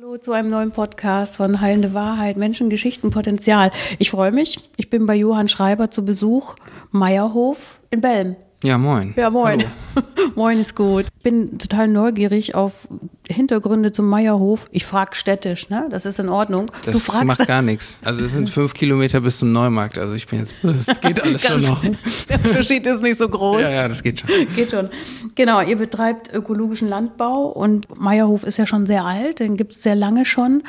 [0.00, 3.72] Hallo zu einem neuen Podcast von Heilende Wahrheit, Menschengeschichten, Potenzial.
[3.98, 4.60] Ich freue mich.
[4.76, 6.54] Ich bin bei Johann Schreiber zu Besuch,
[6.92, 8.36] Meierhof in Belm.
[8.62, 9.12] Ja, moin.
[9.16, 9.64] Ja, moin.
[10.36, 11.06] moin ist gut.
[11.24, 12.86] Bin total neugierig auf
[13.28, 14.68] Hintergründe zum Meierhof.
[14.72, 15.86] Ich frage städtisch, ne?
[15.90, 16.70] Das ist in Ordnung.
[16.84, 17.98] Das du fragst macht gar nichts.
[18.04, 19.98] Also es sind fünf Kilometer bis zum Neumarkt.
[19.98, 21.82] Also ich bin jetzt, das geht alles schon noch.
[22.28, 23.62] Der Unterschied ist nicht so groß.
[23.62, 24.30] Ja, ja, das geht schon.
[24.54, 24.88] Geht schon.
[25.34, 29.82] Genau, ihr betreibt ökologischen Landbau und Meierhof ist ja schon sehr alt, den gibt es
[29.82, 30.62] sehr lange schon.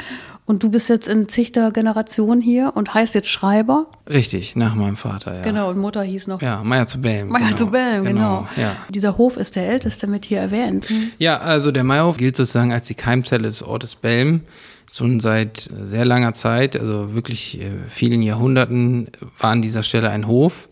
[0.49, 3.85] Und du bist jetzt in zigter Generation hier und heißt jetzt Schreiber.
[4.09, 5.43] Richtig, nach meinem Vater, ja.
[5.43, 6.41] Genau, und Mutter hieß noch.
[6.41, 7.29] Ja, Meier zu Belm.
[7.29, 7.55] Meier genau.
[7.55, 8.47] zu Belm, genau.
[8.55, 8.67] genau.
[8.67, 8.75] Ja.
[8.89, 10.89] Dieser Hof ist der älteste mit hier erwähnt.
[10.89, 11.11] Mhm.
[11.19, 14.41] Ja, also der Meierhof gilt sozusagen als die Keimzelle des Ortes Belm.
[14.91, 20.25] Schon seit sehr langer Zeit, also wirklich äh, vielen Jahrhunderten, war an dieser Stelle ein
[20.25, 20.67] Hof.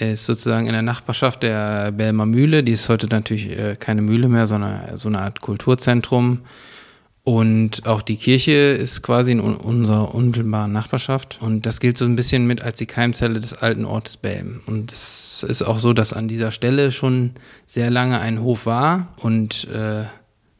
[0.00, 2.64] Er ist sozusagen in der Nachbarschaft der Belmer Mühle.
[2.64, 6.40] Die ist heute natürlich äh, keine Mühle mehr, sondern so eine Art Kulturzentrum
[7.28, 11.38] und auch die Kirche ist quasi in unserer unmittelbaren Nachbarschaft.
[11.42, 14.62] Und das gilt so ein bisschen mit als die Keimzelle des alten Ortes Belm.
[14.64, 17.32] Und es ist auch so, dass an dieser Stelle schon
[17.66, 20.04] sehr lange ein Hof war und äh,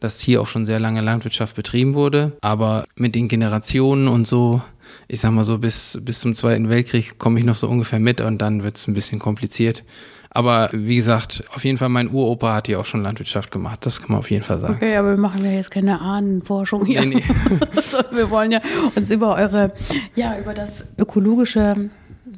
[0.01, 2.33] dass hier auch schon sehr lange Landwirtschaft betrieben wurde.
[2.41, 4.63] Aber mit den Generationen und so,
[5.09, 8.21] ich sag mal so, bis, bis zum Zweiten Weltkrieg komme ich noch so ungefähr mit
[8.21, 9.85] und dann wird es ein bisschen kompliziert.
[10.31, 13.85] Aber wie gesagt, auf jeden Fall mein Uropa hat ja auch schon Landwirtschaft gemacht.
[13.87, 14.75] Das kann man auf jeden Fall sagen.
[14.75, 17.01] Okay, aber wir machen ja jetzt keine Ahnenforschung hier.
[17.05, 17.23] Nee, nee.
[18.13, 18.61] wir wollen ja
[18.95, 19.73] uns über eure,
[20.15, 21.91] ja, über das ökologische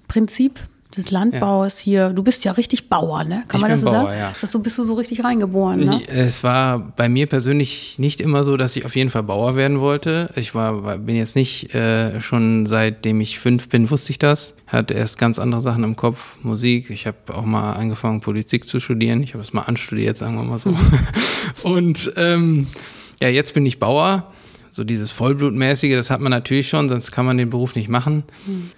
[0.06, 0.60] Prinzip
[0.96, 1.84] des Landbaus ja.
[1.84, 2.08] hier.
[2.10, 3.44] Du bist ja richtig Bauer, ne?
[3.48, 4.18] Kann ich man das so Bauer, sagen?
[4.18, 4.30] Ja.
[4.30, 6.02] Ist das so, bist du so richtig reingeboren, ne?
[6.08, 9.80] Es war bei mir persönlich nicht immer so, dass ich auf jeden Fall Bauer werden
[9.80, 10.30] wollte.
[10.36, 14.54] Ich war, bin jetzt nicht äh, schon seitdem ich fünf bin, wusste ich das.
[14.66, 16.90] Hatte erst ganz andere Sachen im Kopf, Musik.
[16.90, 19.22] Ich habe auch mal angefangen, Politik zu studieren.
[19.22, 20.76] Ich habe es mal anstudiert, sagen wir mal so.
[21.62, 22.66] Und ähm,
[23.20, 24.32] ja, jetzt bin ich Bauer.
[24.72, 28.22] So dieses Vollblutmäßige, das hat man natürlich schon, sonst kann man den Beruf nicht machen.
[28.46, 28.70] Hm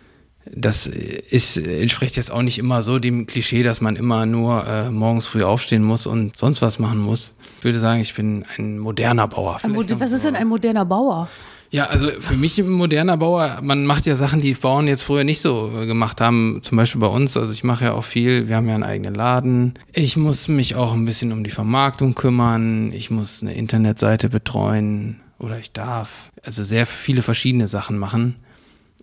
[0.50, 4.90] das ist, entspricht jetzt auch nicht immer so dem Klischee, dass man immer nur äh,
[4.90, 7.34] morgens früh aufstehen muss und sonst was machen muss.
[7.58, 9.58] Ich würde sagen, ich bin ein moderner Bauer.
[9.62, 11.28] Ein was ist denn ein moderner Bauer?
[11.70, 15.24] Ja, also für mich ein moderner Bauer, man macht ja Sachen, die Bauern jetzt früher
[15.24, 16.60] nicht so äh, gemacht haben.
[16.62, 19.14] Zum Beispiel bei uns, also ich mache ja auch viel, wir haben ja einen eigenen
[19.14, 19.74] Laden.
[19.94, 22.92] Ich muss mich auch ein bisschen um die Vermarktung kümmern.
[22.92, 28.36] Ich muss eine Internetseite betreuen oder ich darf also sehr viele verschiedene Sachen machen.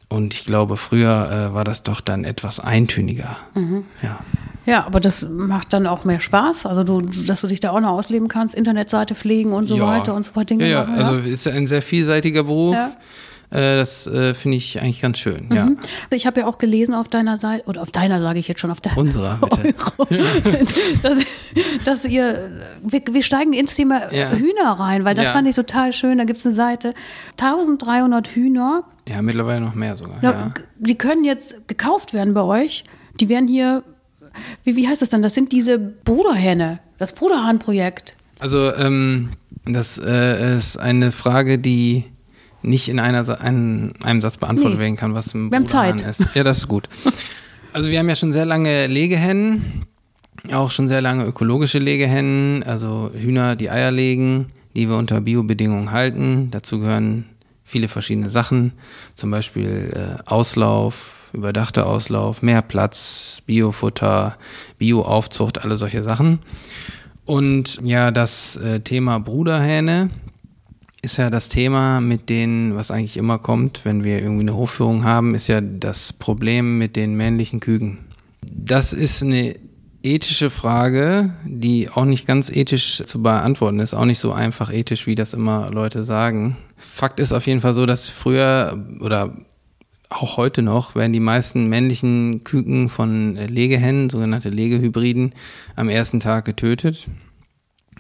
[0.10, 3.38] Und ich glaube, früher äh, war das doch dann etwas eintöniger.
[3.54, 3.86] Mhm.
[4.02, 4.20] Ja.
[4.66, 7.80] Ja, aber das macht dann auch mehr Spaß, also du, dass du dich da auch
[7.80, 9.88] noch ausleben kannst, Internetseite pflegen und so ja.
[9.88, 10.68] weiter und so weiter Dinge.
[10.68, 10.84] Ja, ja.
[10.84, 12.76] Machen, also ist ein sehr vielseitiger Beruf.
[12.76, 12.92] Ja.
[13.52, 15.56] Äh, das äh, finde ich eigentlich ganz schön, mhm.
[15.56, 15.70] ja.
[16.12, 18.70] Ich habe ja auch gelesen auf deiner Seite, oder auf deiner sage ich jetzt schon,
[18.70, 20.66] auf der Unserer, bitte.
[21.02, 21.18] dass,
[21.84, 22.52] dass, ihr,
[22.84, 24.32] wir, wir, steigen ins Thema ja.
[24.32, 25.32] Hühner rein, weil das ja.
[25.32, 26.20] fand ich total schön.
[26.20, 26.94] Da gibt es eine Seite,
[27.40, 28.84] 1300 Hühner.
[29.08, 30.20] Ja, mittlerweile noch mehr sogar.
[30.22, 30.54] Na.
[30.78, 32.84] Die können jetzt gekauft werden bei euch.
[33.20, 33.84] Die werden hier,
[34.64, 35.24] wie, wie heißt das dann?
[35.24, 38.16] Das sind diese Bruderhähne, das Bruderhahnprojekt.
[38.38, 39.30] Also, ähm,
[39.66, 42.06] das äh, ist eine Frage, die
[42.62, 44.84] nicht in einer, einem, einem Satz beantwortet nee.
[44.84, 46.02] werden kann, was ein Wir haben Zeit.
[46.02, 46.26] ist.
[46.34, 46.90] Ja, das ist gut.
[47.72, 49.86] Also wir haben ja schon sehr lange Legehennen,
[50.52, 55.92] auch schon sehr lange ökologische Legehennen, also Hühner, die Eier legen, die wir unter Biobedingungen
[55.92, 56.50] halten.
[56.50, 57.26] Dazu gehören
[57.64, 58.74] viele verschiedene Sachen,
[59.16, 64.38] zum Beispiel äh, Auslauf, überdachter Auslauf, mehr Platz, Biofutter,
[64.80, 66.40] Bioaufzucht, alle solche Sachen.
[67.26, 70.10] Und ja, das äh, Thema Bruderhähne,
[71.02, 75.06] ist ja das Thema mit denen, was eigentlich immer kommt, wenn wir irgendwie eine Hofführung
[75.06, 78.00] haben, ist ja das Problem mit den männlichen Küken.
[78.42, 79.56] Das ist eine
[80.04, 85.08] ethische Frage, die auch nicht ganz ethisch zu beantworten ist, auch nicht so einfach ethisch,
[85.08, 86.58] wie das immer Leute sagen.
[86.78, 89.36] Fakt ist auf jeden Fall so, dass früher oder
[90.10, 95.34] auch heute noch werden die meisten männlichen Küken von Legehennen, sogenannte Legehybriden,
[95.76, 97.08] am ersten Tag getötet,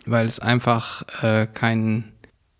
[0.05, 2.05] weil es einfach äh, keinen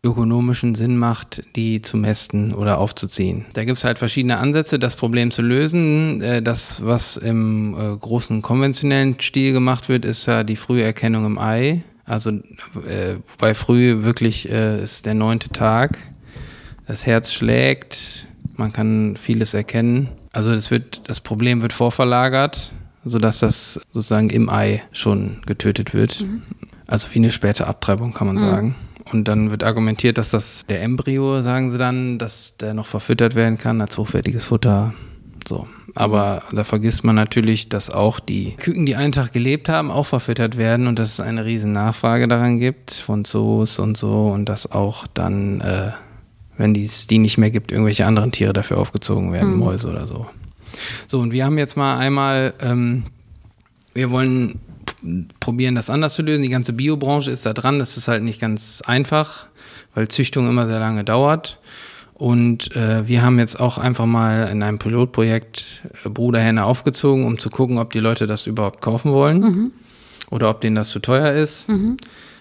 [0.04, 3.46] ökonomischen Sinn macht, die zu mästen oder aufzuziehen.
[3.54, 6.22] Da gibt es halt verschiedene Ansätze, das Problem zu lösen.
[6.22, 11.38] Äh, das, was im äh, großen konventionellen Stil gemacht wird, ist ja die Früherkennung im
[11.38, 11.84] Ei.
[12.06, 15.98] Also äh, bei früh wirklich ist der neunte Tag.
[16.88, 20.10] Das Herz schlägt, man kann vieles erkennen.
[20.32, 22.72] Also das, wird, das Problem wird vorverlagert,
[23.06, 26.22] sodass das sozusagen im Ei schon getötet wird.
[26.22, 26.42] Mhm.
[26.88, 28.40] Also wie eine späte Abtreibung, kann man mhm.
[28.40, 28.76] sagen.
[29.12, 33.36] Und dann wird argumentiert, dass das der Embryo, sagen sie dann, dass der noch verfüttert
[33.36, 34.94] werden kann als hochwertiges Futter.
[35.48, 35.68] So.
[35.96, 40.06] Aber da vergisst man natürlich, dass auch die Küken, die einen Tag gelebt haben, auch
[40.06, 44.46] verfüttert werden und dass es eine riesen Nachfrage daran gibt von Zoos und so und
[44.46, 45.92] dass auch dann äh,
[46.60, 49.60] wenn es die nicht mehr gibt, irgendwelche anderen Tiere dafür aufgezogen werden, mhm.
[49.60, 50.28] Mäuse oder so.
[51.08, 53.06] So, und wir haben jetzt mal einmal, ähm,
[53.94, 54.60] wir wollen
[55.40, 56.44] probieren, das anders zu lösen.
[56.44, 57.80] Die ganze Biobranche ist da dran.
[57.80, 59.48] Das ist halt nicht ganz einfach,
[59.94, 61.60] weil Züchtung immer sehr lange dauert.
[62.14, 67.40] Und äh, wir haben jetzt auch einfach mal in einem Pilotprojekt äh, Bruderhenne aufgezogen, um
[67.40, 69.40] zu gucken, ob die Leute das überhaupt kaufen wollen.
[69.40, 69.72] Mhm
[70.30, 71.70] oder ob denen das zu teuer ist.
[71.70, 71.98] Mhm.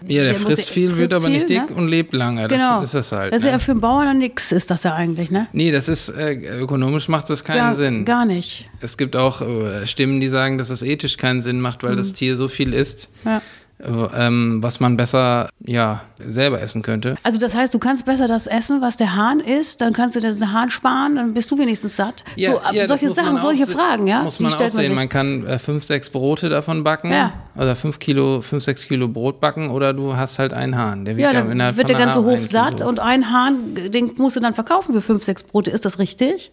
[0.07, 1.77] Ja, der, der frisst viel, frisst wird aber nicht dick ne?
[1.77, 2.47] und lebt lange.
[2.49, 2.81] Genau.
[2.81, 3.33] Das ist das halt.
[3.33, 3.53] Das ist ne?
[3.53, 5.49] ja für einen Bauern dann nichts, ist das ja eigentlich, ne?
[5.53, 8.05] Nee, das ist, äh, ökonomisch macht das keinen ja, Sinn.
[8.05, 8.69] Gar nicht.
[8.81, 11.99] Es gibt auch äh, Stimmen, die sagen, dass es ethisch keinen Sinn macht, weil mhm.
[11.99, 13.09] das Tier so viel isst.
[13.25, 13.43] Ja
[13.81, 17.15] ähm, was man besser ja selber essen könnte.
[17.23, 20.21] Also das heißt, du kannst besser das essen, was der Hahn isst, dann kannst du
[20.21, 22.25] den Hahn sparen, dann bist du wenigstens satt.
[22.37, 24.23] Ja, so, ja, solche Sachen, solche Fragen, ja.
[24.23, 24.89] Muss man auch sehen.
[24.89, 27.33] Man, man kann äh, fünf, sechs Brote davon backen, ja.
[27.57, 31.05] oder fünf Kilo, fünf, sechs Kilo Brot backen, oder du hast halt einen Hahn.
[31.05, 34.55] Der ja, dann wird der ganze Hof satt und ein Hahn, den musst du dann
[34.55, 35.71] verkaufen für fünf, sechs Brote.
[35.71, 36.53] Ist das richtig?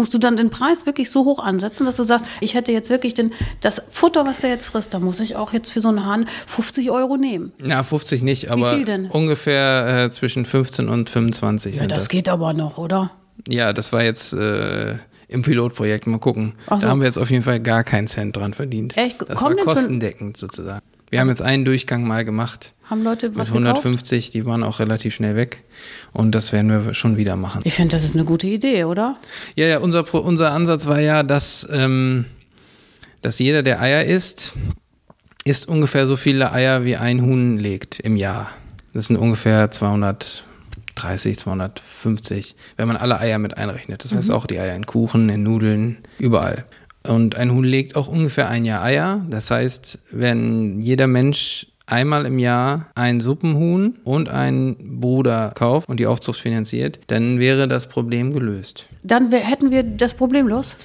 [0.00, 2.88] Musst du dann den Preis wirklich so hoch ansetzen, dass du sagst, ich hätte jetzt
[2.88, 5.88] wirklich den, das Futter, was der jetzt frisst, da muss ich auch jetzt für so
[5.88, 7.52] einen Hahn 50 Euro nehmen.
[7.62, 8.78] Ja, 50 nicht, aber
[9.10, 13.10] ungefähr äh, zwischen 15 und 25 ja, das, das geht aber noch, oder?
[13.46, 14.94] Ja, das war jetzt äh,
[15.28, 16.06] im Pilotprojekt.
[16.06, 16.54] Mal gucken.
[16.68, 16.78] So.
[16.78, 18.96] Da haben wir jetzt auf jeden Fall gar keinen Cent dran verdient.
[18.96, 19.20] Echt?
[19.28, 20.80] Das Kommt war kostendeckend sozusagen.
[21.10, 22.72] Wir also, haben jetzt einen Durchgang mal gemacht.
[22.88, 24.34] Haben Leute was Mit 150, gekauft?
[24.34, 25.64] die waren auch relativ schnell weg.
[26.12, 27.62] Und das werden wir schon wieder machen.
[27.64, 29.16] Ich finde, das ist eine gute Idee, oder?
[29.56, 32.26] Ja, ja, unser, unser Ansatz war ja, dass, ähm,
[33.22, 34.54] dass jeder, der Eier isst,
[35.44, 38.50] isst ungefähr so viele Eier, wie ein Huhn legt im Jahr.
[38.92, 44.04] Das sind ungefähr 230, 250, wenn man alle Eier mit einrechnet.
[44.04, 44.34] Das heißt mhm.
[44.34, 46.66] auch die Eier in Kuchen, in Nudeln, überall.
[47.06, 49.24] Und ein Huhn legt auch ungefähr ein Jahr Eier.
[49.30, 55.98] Das heißt, wenn jeder Mensch einmal im Jahr ein Suppenhuhn und einen Bruder kauft und
[55.98, 58.88] die Aufzucht finanziert, dann wäre das Problem gelöst.
[59.02, 60.76] Dann hätten wir das Problem los?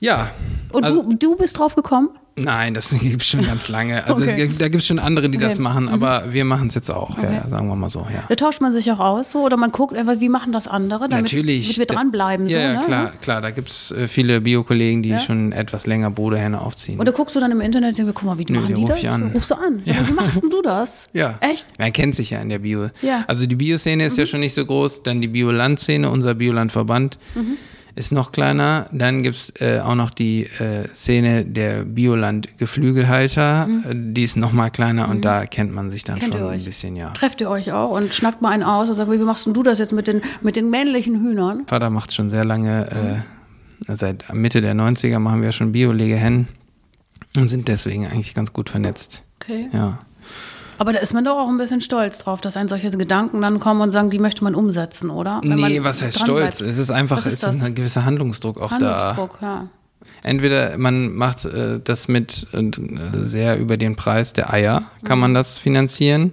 [0.00, 0.30] Ja.
[0.72, 2.10] Und also, du, du bist drauf gekommen?
[2.36, 4.04] Nein, das gibt es schon ganz lange.
[4.06, 4.48] Also okay.
[4.58, 5.48] da gibt es schon andere, die okay.
[5.48, 5.90] das machen, mhm.
[5.90, 7.34] aber wir machen es jetzt auch, okay.
[7.34, 8.06] ja, sagen wir mal so.
[8.12, 8.24] Ja.
[8.28, 11.08] Da tauscht man sich auch aus so oder man guckt einfach, wie machen das andere,
[11.08, 11.78] damit, Natürlich.
[11.78, 12.48] wir dranbleiben.
[12.48, 12.86] Ja, so, ja ne?
[12.86, 15.18] klar, klar, da gibt es äh, viele Bio-Kollegen, die ja?
[15.18, 16.98] schon etwas länger Bruderhähne aufziehen.
[16.98, 18.80] Und da guckst du dann im Internet und denkst, guck mal, wie Nö, machen die,
[18.82, 19.04] die das?
[19.04, 19.30] An.
[19.32, 19.82] Rufst du an.
[19.92, 20.08] Ja.
[20.08, 21.08] Wie machst denn du das?
[21.12, 21.38] Ja.
[21.40, 21.66] Echt?
[21.78, 22.88] Man kennt sich ja in der Bio.
[23.02, 23.24] Ja.
[23.26, 24.20] Also die Bio-Szene ist mhm.
[24.20, 27.18] ja schon nicht so groß, dann die Bioland-Szene, unser Bioland-Verband.
[27.34, 27.58] Mhm
[27.94, 28.86] ist noch kleiner.
[28.92, 33.84] Dann gibt es äh, auch noch die äh, Szene der Bioland-Geflügelhalter, mhm.
[33.84, 35.12] Äh, die ist noch mal kleiner mhm.
[35.12, 37.10] und da kennt man sich dann kennt schon ein bisschen, ja.
[37.10, 39.78] Trefft ihr euch auch und schnackt mal einen aus und sagt, wie machst du das
[39.78, 41.64] jetzt mit den, mit den männlichen Hühnern?
[41.66, 43.22] Vater macht schon sehr lange,
[43.88, 43.94] mhm.
[43.94, 46.48] seit Mitte der 90er machen wir schon Biolegehennen
[47.36, 49.24] und sind deswegen eigentlich ganz gut vernetzt.
[49.40, 49.68] Okay.
[49.72, 49.98] Ja.
[50.82, 53.60] Aber da ist man doch auch ein bisschen stolz drauf, dass ein solche Gedanken dann
[53.60, 55.40] kommen und sagen, die möchte man umsetzen, oder?
[55.44, 56.58] Wenn nee, was heißt stolz?
[56.58, 56.72] Bleibt.
[56.72, 59.46] Es ist einfach, ist es ist ein gewisser Handlungsdruck auch Handlungsdruck, da.
[59.46, 59.68] ja.
[60.24, 62.70] Entweder man macht äh, das mit äh,
[63.20, 65.20] sehr über den Preis der Eier, kann mhm.
[65.20, 66.32] man das finanzieren.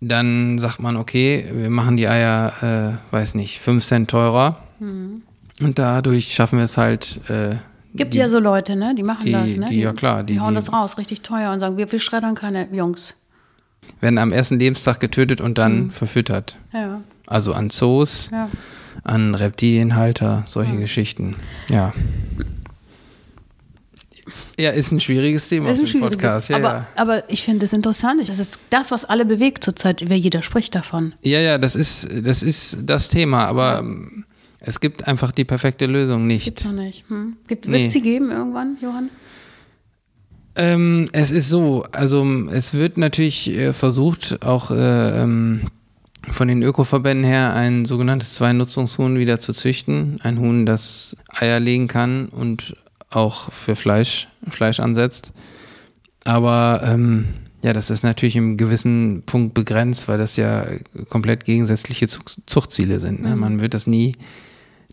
[0.00, 4.58] Dann sagt man, okay, wir machen die Eier, äh, weiß nicht, 5 Cent teurer.
[4.78, 5.22] Mhm.
[5.60, 7.56] Und dadurch schaffen wir es halt, äh,
[7.94, 8.94] Gibt die, ja so Leute, ne?
[8.94, 9.66] Die machen die, das, ne?
[9.66, 10.22] Die, ja klar.
[10.22, 13.14] Die, hauen das raus, richtig teuer und sagen, wir, wir schreddern keine Jungs.
[14.00, 15.90] Werden am ersten Lebenstag getötet und dann mhm.
[15.90, 16.56] verfüttert.
[16.72, 17.02] Ja.
[17.26, 18.48] Also an Zoos, ja.
[19.04, 20.80] an Reptilienhalter, solche ja.
[20.80, 21.36] Geschichten.
[21.68, 21.92] Ja.
[24.58, 26.48] Ja, ist ein schwieriges Thema ist für den Podcast.
[26.48, 26.86] Ja, aber, ja.
[26.96, 28.26] aber ich finde es interessant.
[28.28, 30.04] Das ist das, was alle bewegt zurzeit.
[30.06, 31.14] Wer jeder spricht davon.
[31.22, 33.46] Ja, ja, das ist das, ist das Thema.
[33.46, 34.22] Aber ja.
[34.64, 36.44] Es gibt einfach die perfekte Lösung nicht.
[36.44, 37.04] Gibt's noch nicht.
[37.08, 37.36] Hm.
[37.48, 37.88] Wird es nee.
[37.88, 39.10] sie geben irgendwann, Johann?
[40.54, 45.62] Ähm, es ist so, also es wird natürlich äh, versucht, auch äh, ähm,
[46.30, 50.20] von den Ökoverbänden her ein sogenanntes Zwei-Nutzungshuhn wieder zu züchten.
[50.22, 52.76] Ein Huhn, das Eier legen kann und
[53.10, 55.32] auch für Fleisch, Fleisch ansetzt.
[56.24, 57.28] Aber ähm,
[57.64, 60.66] ja, das ist natürlich im gewissen Punkt begrenzt, weil das ja
[61.08, 63.22] komplett gegensätzliche Zuchtziele sind.
[63.22, 63.34] Ne?
[63.34, 63.40] Mhm.
[63.40, 64.12] Man wird das nie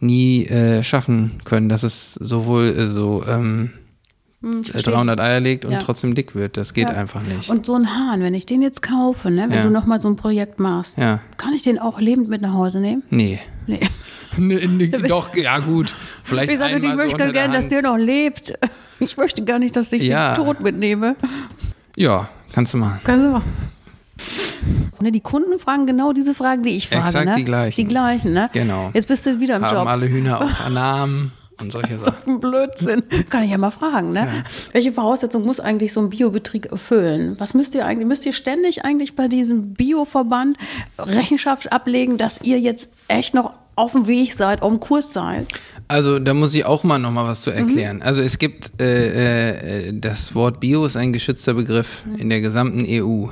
[0.02, 3.72] nie äh, schaffen können, dass es sowohl äh, so ähm,
[4.42, 5.80] hm, 300 Eier legt und ja.
[5.80, 6.58] trotzdem dick wird.
[6.58, 6.96] Das geht ja.
[6.96, 7.50] einfach nicht.
[7.50, 9.64] Und so ein Hahn, wenn ich den jetzt kaufe, ne, wenn ja.
[9.64, 13.04] du nochmal so ein Projekt machst, kann ich den auch lebend mit nach Hause nehmen?
[13.10, 13.40] Nee.
[13.68, 13.80] Nee.
[14.38, 15.94] nee, nee doch, ja gut.
[16.24, 18.54] Vielleicht ich sage, ich möchte so gerne, dass der noch lebt.
[19.02, 21.16] Ich möchte gar nicht, dass ich den tot mitnehme.
[21.96, 23.00] Ja, kannst du machen.
[23.04, 23.52] Kannst du machen.
[25.02, 27.08] Ne, die Kunden fragen genau diese Fragen, die ich frage.
[27.08, 27.36] Exakt ne?
[27.36, 27.76] die gleichen.
[27.76, 28.50] Die gleichen, ne?
[28.54, 28.92] Genau.
[28.94, 29.88] Jetzt bist du wieder im Haben Job.
[29.88, 32.14] alle Hühner auch Namen und solche Sachen.
[32.14, 33.04] Ist ein Blödsinn.
[33.30, 34.20] Kann ich ja mal fragen, ne?
[34.22, 34.44] Ja.
[34.72, 37.36] Welche Voraussetzungen muss eigentlich so ein Biobetrieb erfüllen?
[37.38, 40.58] Was müsst ihr eigentlich, müsst ihr ständig eigentlich bei diesem Bioverband
[40.98, 45.48] Rechenschaft ablegen, dass ihr jetzt echt noch auf dem Weg seid, auf dem Kurs seid?
[45.88, 47.98] Also da muss ich auch mal noch mal was zu erklären.
[47.98, 48.04] Mhm.
[48.04, 52.16] Also es gibt äh, äh, das Wort Bio ist ein geschützter Begriff mhm.
[52.18, 53.28] in der gesamten EU.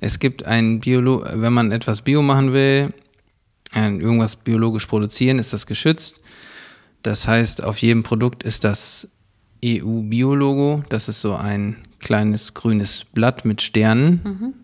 [0.00, 2.92] Es gibt ein Biolo, wenn man etwas Bio machen will,
[3.72, 6.20] irgendwas biologisch produzieren, ist das geschützt.
[7.02, 9.08] Das heißt, auf jedem Produkt ist das
[9.64, 10.84] EU-Bio-Logo.
[10.88, 14.20] Das ist so ein kleines grünes Blatt mit Sternen.
[14.24, 14.54] Mhm.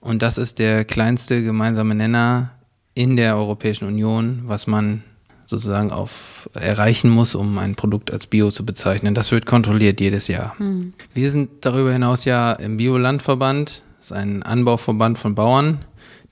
[0.00, 2.50] Und das ist der kleinste gemeinsame Nenner
[2.94, 5.02] in der Europäischen Union, was man
[5.46, 9.14] sozusagen auf erreichen muss, um ein Produkt als Bio zu bezeichnen.
[9.14, 10.54] Das wird kontrolliert jedes Jahr.
[10.58, 10.94] Mhm.
[11.14, 15.80] Wir sind darüber hinaus ja im Biolandverband, das ist ein Anbauverband von Bauern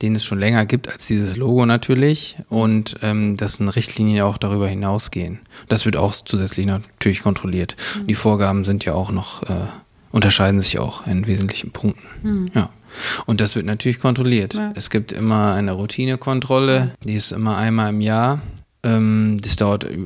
[0.03, 4.67] den es schon länger gibt als dieses Logo natürlich und ähm, dessen Richtlinien auch darüber
[4.67, 5.41] hinausgehen.
[5.69, 7.77] Das wird auch zusätzlich natürlich kontrolliert.
[7.99, 8.07] Mhm.
[8.07, 9.67] Die Vorgaben sind ja auch noch, äh,
[10.11, 12.03] unterscheiden sich auch in wesentlichen Punkten.
[12.23, 12.51] Mhm.
[12.55, 12.71] Ja.
[13.27, 14.55] Und das wird natürlich kontrolliert.
[14.55, 14.73] Ja.
[14.75, 18.41] Es gibt immer eine Routinekontrolle, die ist immer einmal im Jahr.
[18.83, 19.97] Ähm, das dauert äh,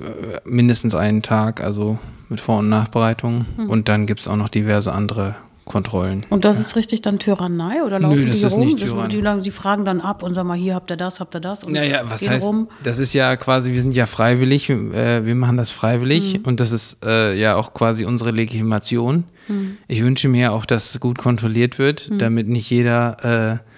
[0.45, 1.99] mindestens einen Tag, also
[2.29, 3.47] mit Vor- und Nachbereitung.
[3.57, 3.71] Mhm.
[3.71, 6.27] Und dann gibt es auch noch diverse andere Kontrollen.
[6.29, 8.61] Und das ist richtig dann Tyrannei oder laufen Nö, das die ist rum?
[8.61, 9.09] Nicht Tyrannei.
[9.09, 11.65] Die, die, fragen dann ab und sagen mal, hier habt ihr das, habt ihr das
[11.65, 12.69] und naja, was heißt, rum.
[12.83, 16.45] Das ist ja quasi, wir sind ja freiwillig, äh, wir machen das freiwillig mhm.
[16.45, 19.25] und das ist äh, ja auch quasi unsere Legitimation.
[19.49, 19.79] Mhm.
[19.89, 22.19] Ich wünsche mir auch, dass gut kontrolliert wird, mhm.
[22.19, 23.74] damit nicht jeder äh,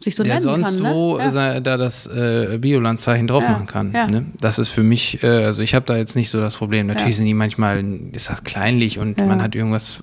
[0.00, 0.94] sich so der nennen sonst kann, ne?
[0.94, 1.60] wo ja.
[1.60, 3.50] da das äh, Biolandzeichen drauf ja.
[3.50, 3.92] machen kann.
[3.92, 4.06] Ja.
[4.06, 4.26] Ne?
[4.40, 6.86] Das ist für mich, äh, also ich habe da jetzt nicht so das Problem.
[6.86, 10.00] Natürlich sind die manchmal, ist das kleinlich und man hat irgendwas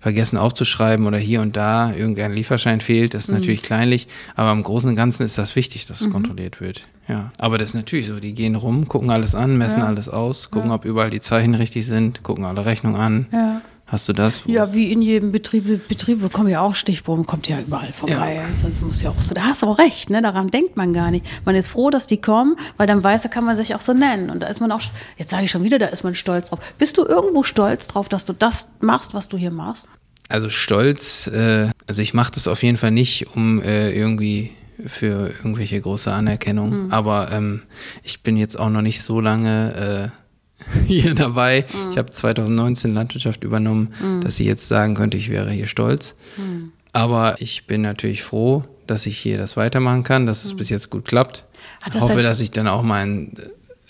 [0.00, 3.36] vergessen aufzuschreiben oder hier und da irgendein Lieferschein fehlt, das ist mhm.
[3.36, 6.12] natürlich kleinlich, aber im Großen und Ganzen ist das wichtig, dass es mhm.
[6.12, 6.86] kontrolliert wird.
[7.08, 10.50] Ja, aber das ist natürlich so, die gehen rum, gucken alles an, messen alles aus,
[10.50, 13.26] gucken, ob überall die Zeichen richtig sind, gucken alle Rechnungen an.
[13.32, 13.62] Ja.
[13.88, 14.42] Hast du das?
[14.46, 18.34] Ja, wie in jedem Betrieb, Betrieb kommen ja auch Stichproben, kommt ja überall vorbei.
[18.34, 18.58] Ja.
[18.58, 19.32] Sonst muss ja auch so.
[19.32, 20.20] Da hast du auch recht, ne?
[20.22, 21.24] Daran denkt man gar nicht.
[21.44, 23.92] Man ist froh, dass die kommen, weil dann weiß, da kann man sich auch so
[23.92, 24.28] nennen.
[24.28, 24.80] Und da ist man auch,
[25.18, 26.58] jetzt sage ich schon wieder, da ist man stolz drauf.
[26.78, 29.86] Bist du irgendwo stolz drauf, dass du das machst, was du hier machst?
[30.28, 34.50] Also stolz, äh, also ich mache das auf jeden Fall nicht, um äh, irgendwie
[34.84, 36.86] für irgendwelche große Anerkennung.
[36.86, 36.92] Mhm.
[36.92, 37.62] Aber ähm,
[38.02, 40.10] ich bin jetzt auch noch nicht so lange.
[40.12, 40.25] Äh,
[40.86, 41.64] hier dabei.
[41.72, 41.90] Mhm.
[41.90, 44.22] Ich habe 2019 Landwirtschaft übernommen, mhm.
[44.22, 46.14] dass ich jetzt sagen könnte, ich wäre hier stolz.
[46.36, 46.72] Mhm.
[46.92, 50.58] Aber ich bin natürlich froh, dass ich hier das weitermachen kann, dass es mhm.
[50.58, 51.44] bis jetzt gut klappt.
[51.88, 53.32] Ich hoffe, dass ich dann auch mal in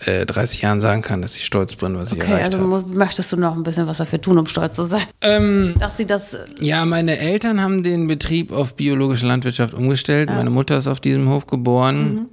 [0.00, 2.88] äh, 30 Jahren sagen kann, dass ich stolz bin, was okay, ich erreicht also habe.
[2.88, 5.04] möchtest du noch ein bisschen was dafür tun, um stolz zu sein?
[5.22, 6.34] Ähm, dass sie das.
[6.34, 10.28] Äh, ja, meine Eltern haben den Betrieb auf biologische Landwirtschaft umgestellt.
[10.28, 10.36] Ja.
[10.36, 12.28] Meine Mutter ist auf diesem Hof geboren.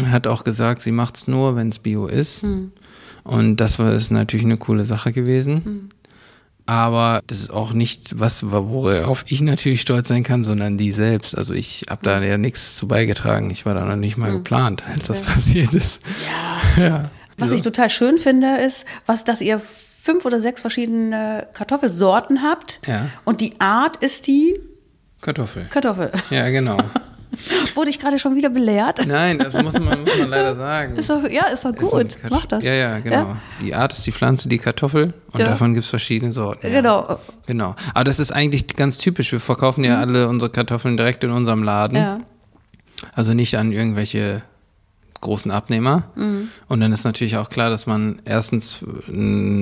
[0.00, 0.10] Mhm.
[0.10, 2.44] Hat auch gesagt, sie macht es nur, wenn es Bio ist.
[3.26, 3.32] Mhm.
[3.32, 5.62] Und das war ist natürlich eine coole Sache gewesen.
[5.64, 5.88] Mhm.
[6.68, 11.38] Aber das ist auch nicht was, worauf ich natürlich stolz sein kann, sondern die selbst.
[11.38, 13.50] Also ich habe da ja nichts zu beigetragen.
[13.50, 14.36] Ich war da noch nicht mal mhm.
[14.38, 16.02] geplant, als das passiert ist.
[16.76, 16.82] Ja.
[16.84, 17.02] ja.
[17.38, 17.56] Was so.
[17.56, 22.80] ich total schön finde, ist, was, dass ihr fünf oder sechs verschiedene Kartoffelsorten habt.
[22.86, 23.10] Ja.
[23.24, 24.58] Und die Art ist die
[25.20, 25.66] Kartoffel.
[25.70, 26.10] Kartoffel.
[26.30, 26.78] Ja, genau.
[27.74, 29.06] Wurde ich gerade schon wieder belehrt?
[29.06, 30.96] Nein, das muss man, muss man leider sagen.
[30.96, 32.02] Ist doch, ja, ist doch gut.
[32.02, 32.64] Ist Mach das.
[32.64, 33.16] Ja, ja, genau.
[33.16, 33.40] Ja?
[33.62, 35.46] Die Art ist die Pflanze, die Kartoffel und ja.
[35.46, 36.70] davon gibt es verschiedene Sorten.
[36.70, 37.08] Genau.
[37.08, 37.18] Ja.
[37.46, 37.74] Genau.
[37.94, 39.32] Aber das ist eigentlich ganz typisch.
[39.32, 40.02] Wir verkaufen ja mhm.
[40.02, 41.96] alle unsere Kartoffeln direkt in unserem Laden.
[41.96, 42.20] Ja.
[43.14, 44.42] Also nicht an irgendwelche
[45.20, 46.10] großen Abnehmer.
[46.14, 46.48] Mhm.
[46.68, 48.84] Und dann ist natürlich auch klar, dass man erstens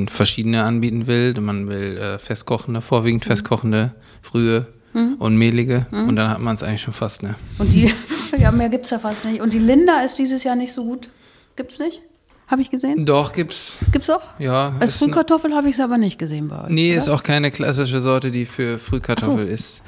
[0.08, 1.34] verschiedene anbieten will.
[1.40, 3.28] Man will äh, festkochende, vorwiegend mhm.
[3.28, 5.16] festkochende, frühe mhm.
[5.18, 5.86] und mehlige.
[5.90, 6.08] Mhm.
[6.08, 7.34] Und dann hat man es eigentlich schon fast, ne?
[7.58, 7.92] Und die,
[8.38, 9.40] ja, mehr gibt es ja fast nicht.
[9.40, 11.08] Und die Linda ist dieses Jahr nicht so gut.
[11.56, 12.00] Gibt's nicht?
[12.46, 13.06] Habe ich gesehen?
[13.06, 13.78] Doch, gibt's.
[13.90, 14.22] Gibt's auch?
[14.38, 14.74] Ja.
[14.78, 16.68] Als Frühkartoffel habe ich es aber nicht gesehen bei euch.
[16.68, 16.98] Nee, oder?
[16.98, 19.52] ist auch keine klassische Sorte, die für Frühkartoffel so.
[19.52, 19.82] ist.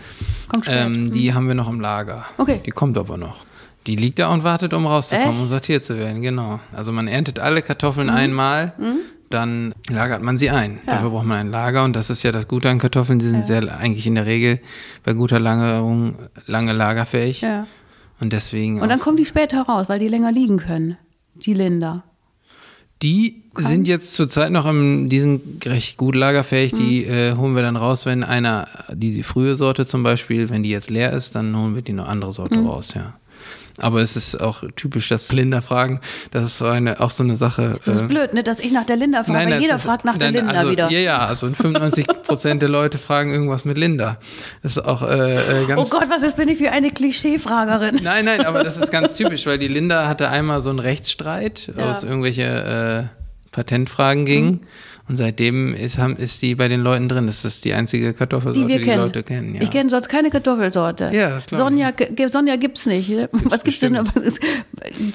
[0.49, 0.87] Kommt spät.
[0.87, 1.35] Ähm, die mhm.
[1.35, 2.25] haben wir noch im Lager.
[2.39, 2.61] Okay.
[2.65, 3.45] Die kommt aber noch.
[3.87, 5.43] Die liegt da und wartet, um rauszukommen Echt?
[5.43, 6.59] und sortiert zu werden, genau.
[6.73, 8.15] Also man erntet alle Kartoffeln mhm.
[8.15, 8.99] einmal, mhm
[9.31, 10.81] dann lagert man sie ein.
[10.87, 10.95] Ja.
[10.95, 13.19] Dafür braucht man ein Lager und das ist ja das Gute an Kartoffeln.
[13.19, 13.45] Die sind ja.
[13.45, 14.61] sehr eigentlich in der Regel
[15.05, 16.17] bei guter Lagerung
[16.47, 17.41] lange lagerfähig.
[17.41, 17.67] Ja.
[18.21, 18.81] Und deswegen.
[18.81, 20.97] Und dann kommen die später raus, weil die länger liegen können.
[21.35, 22.05] Die Linder.
[23.03, 23.67] Die Kann.
[23.67, 26.73] sind jetzt zurzeit noch im, die sind recht gut lagerfähig.
[26.73, 26.77] Mhm.
[26.79, 30.71] Die äh, holen wir dann raus, wenn einer, die frühe Sorte zum Beispiel, wenn die
[30.71, 32.67] jetzt leer ist, dann holen wir die eine andere Sorte mhm.
[32.67, 33.19] raus, ja.
[33.79, 36.01] Aber es ist auch typisch, dass Linda fragen.
[36.31, 37.79] Das ist so eine, auch so eine Sache.
[37.85, 39.51] Das ist äh, blöd, ne, dass ich nach der Linda frage.
[39.51, 40.91] Nein, jeder ist, fragt nach der Linda also, wieder.
[40.91, 44.19] Ja, ja, also 95 Prozent der Leute fragen irgendwas mit Linda.
[44.63, 45.81] Das ist auch äh, äh, ganz.
[45.81, 48.01] Oh Gott, was ist, bin ich für eine Klischeefragerin?
[48.03, 51.73] Nein, nein, aber das ist ganz typisch, weil die Linda hatte einmal so einen Rechtsstreit
[51.77, 51.91] ja.
[51.91, 54.47] aus irgendwelche äh, Patentfragen ging.
[54.47, 54.61] Mhm.
[55.09, 57.27] Und seitdem ist, haben, ist die bei den Leuten drin.
[57.27, 59.03] Das ist die einzige Kartoffelsorte, die, wir die kennen.
[59.05, 59.55] Leute kennen.
[59.55, 59.63] Ja.
[59.63, 61.11] Ich kenne sonst keine Kartoffelsorte.
[61.13, 63.11] Ja, das Sonja, g- Sonja gibt's nicht.
[63.45, 63.97] Was gibt's denn?
[63.97, 64.41] Was ist,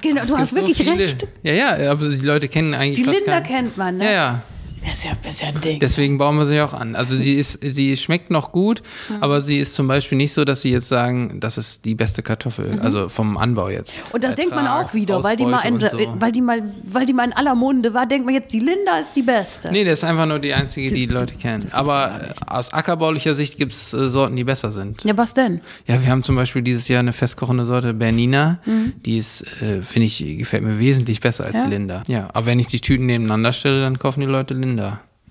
[0.01, 0.97] genau, Es du hast so wirklich viele.
[0.97, 1.27] recht.
[1.43, 4.05] Ja, ja, aber die Leute kennen eigentlich Die Linda kennt man, ne?
[4.05, 4.41] Ja, ja.
[4.83, 5.79] Das ist ja, das ist ja ein Ding.
[5.79, 6.95] Deswegen bauen wir sie auch an.
[6.95, 8.81] Also sie ist, sie schmeckt noch gut,
[9.19, 12.23] aber sie ist zum Beispiel nicht so, dass sie jetzt sagen, das ist die beste
[12.23, 13.97] Kartoffel, also vom Anbau jetzt.
[13.97, 14.03] Mhm.
[14.13, 15.87] und das denkt man Ertrag, auch wieder, weil die, mal in, so.
[16.15, 18.97] weil, die mal, weil die mal in aller Munde war, denkt man jetzt, die Linda
[18.99, 19.71] ist die Beste.
[19.71, 21.65] Nee, das ist einfach nur die einzige, die die Leute kennen.
[21.71, 25.03] Aber äh, aus ackerbaulicher Sicht gibt es äh, Sorten, die besser sind.
[25.03, 25.61] Ja, was denn?
[25.87, 28.59] Ja, wir haben zum Beispiel dieses Jahr eine festkochende Sorte Bernina.
[29.05, 31.59] Die ist, äh, finde ich, gefällt mir wesentlich besser als Mhm.
[31.61, 31.65] Ja?
[31.67, 32.03] Linda.
[32.07, 34.70] Ja, aber wenn ich die Tüten nebeneinander stelle, dann kaufen die Leute Linda.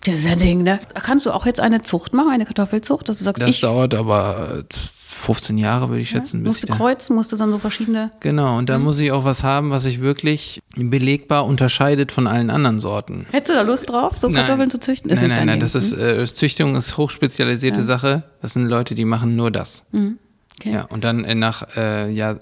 [0.05, 0.81] Das ist ja ein Ding, ne?
[0.95, 3.95] Kannst du auch jetzt eine Zucht machen, eine Kartoffelzucht, dass du sagst, Das ich dauert
[3.95, 6.43] aber äh, 15 Jahre, würde ich schätzen.
[6.43, 8.11] bis musst du kreuzen, musst du dann so verschiedene.
[8.21, 8.85] Genau, und da Mhm.
[8.85, 13.27] muss ich auch was haben, was sich wirklich belegbar unterscheidet von allen anderen Sorten.
[13.31, 15.11] Hättest du da Lust drauf, so Kartoffeln zu züchten?
[15.13, 16.01] nein, nicht nein, nein, Ding, das ist, hm?
[16.23, 18.23] äh, Züchtung ist hochspezialisierte Sache.
[18.41, 19.85] Das sind Leute, die machen nur das.
[19.93, 20.73] Okay.
[20.73, 22.39] Ja, und dann äh, nach äh, ja, äh,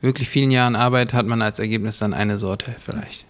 [0.00, 3.24] wirklich vielen Jahren Arbeit hat man als Ergebnis dann eine Sorte vielleicht.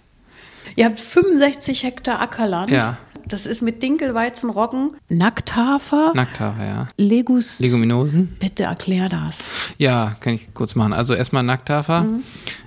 [0.74, 2.70] Ihr habt 65 Hektar Ackerland.
[2.70, 2.98] Ja.
[3.28, 6.88] Das ist mit Dinkel, Weizen, Roggen, Nackthafer, Nackthafer, ja.
[6.96, 7.58] Legus.
[7.58, 8.36] Leguminosen?
[8.38, 9.50] Bitte erklär das.
[9.78, 10.92] Ja, kann ich kurz machen.
[10.92, 12.02] Also erstmal Nackthafer.
[12.02, 12.22] Mhm.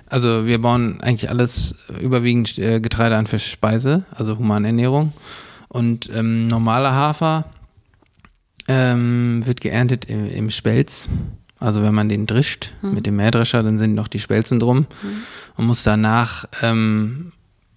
[0.06, 5.12] Also wir bauen eigentlich alles überwiegend äh, Getreide an für Speise, also Humanernährung.
[5.68, 7.44] Und ähm, normaler Hafer
[8.68, 11.08] ähm, wird geerntet im, im Spelz.
[11.58, 12.94] Also wenn man den drischt Mhm.
[12.94, 14.86] mit dem Mähdrescher, dann sind noch die Spelzen drum
[15.56, 17.32] und muss danach ähm,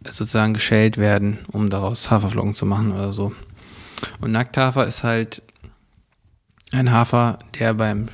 [0.10, 3.34] sozusagen geschält werden, um daraus Haferflocken zu machen oder so.
[4.22, 5.42] Und Nackthafer ist halt
[6.72, 8.08] ein Hafer, der beim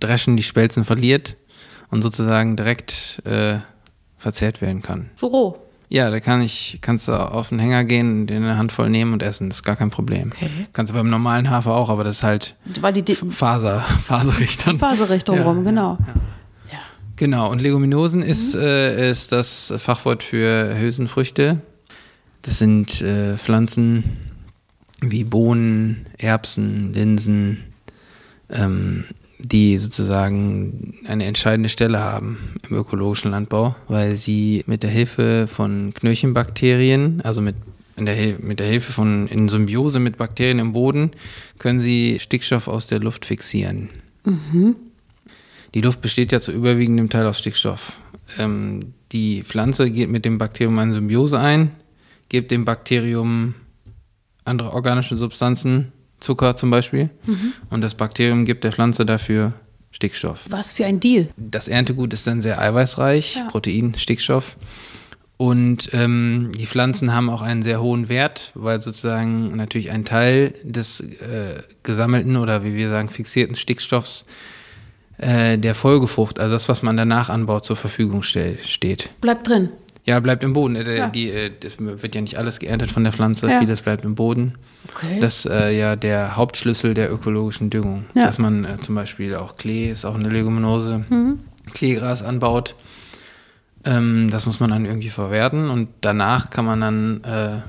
[0.00, 1.36] Dreschen die Spelzen verliert
[1.90, 3.58] und sozusagen direkt äh,
[4.18, 5.10] verzehrt werden kann.
[5.16, 5.58] So roh.
[5.88, 9.24] Ja, da kann ich, kannst du auf den Hänger gehen, den eine Handvoll nehmen und
[9.24, 9.48] essen.
[9.48, 10.30] Das ist gar kein Problem.
[10.32, 10.48] Okay.
[10.72, 14.56] Kannst du beim normalen Hafer auch, aber das ist halt Weil die Di Faser, faserig
[14.58, 14.78] dann.
[14.78, 15.98] Faserrichtung Ja, rum, genau.
[17.20, 21.60] Genau, und Leguminosen ist, äh, ist das Fachwort für Hülsenfrüchte.
[22.40, 24.04] Das sind äh, Pflanzen
[25.02, 27.58] wie Bohnen, Erbsen, Linsen,
[28.48, 29.04] ähm,
[29.38, 35.92] die sozusagen eine entscheidende Stelle haben im ökologischen Landbau, weil sie mit der Hilfe von
[35.92, 37.56] Knöllchenbakterien, also mit,
[37.98, 41.10] in der, mit der Hilfe von in Symbiose mit Bakterien im Boden,
[41.58, 43.90] können sie Stickstoff aus der Luft fixieren.
[45.74, 47.98] Die Luft besteht ja zu überwiegendem Teil aus Stickstoff.
[48.38, 51.72] Ähm, die Pflanze geht mit dem Bakterium eine Symbiose ein,
[52.28, 53.54] gibt dem Bakterium
[54.44, 57.08] andere organische Substanzen, Zucker zum Beispiel,
[57.70, 59.54] und das Bakterium gibt der Pflanze dafür
[59.90, 60.44] Stickstoff.
[60.48, 61.28] Was für ein Deal.
[61.36, 63.48] Das Erntegut ist dann sehr eiweißreich, Ja.
[63.48, 64.56] Protein, Stickstoff.
[65.36, 70.54] Und ähm, die Pflanzen haben auch einen sehr hohen Wert, weil sozusagen natürlich ein Teil
[70.62, 74.26] des äh, gesammelten oder wie wir sagen fixierten Stickstoffs
[75.20, 79.10] äh, der Folgefrucht, also das, was man danach anbaut, zur Verfügung stell, steht.
[79.20, 79.68] Bleibt drin.
[80.06, 80.76] Ja, bleibt im Boden.
[80.76, 81.08] Äh, Ja.
[81.10, 83.58] Die, äh, das wird ja nicht alles geerntet von der Pflanze, Ja.
[83.60, 84.54] vieles bleibt im Boden.
[84.94, 85.18] Okay.
[85.20, 88.04] Das ist äh, ja der Hauptschlüssel der ökologischen Düngung.
[88.14, 88.24] Ja.
[88.26, 91.04] Dass man äh, zum Beispiel auch Klee, ist auch eine Leguminose,
[91.74, 92.74] Kleegras anbaut.
[93.84, 97.62] Ähm, das muss man dann irgendwie verwerten und danach kann man dann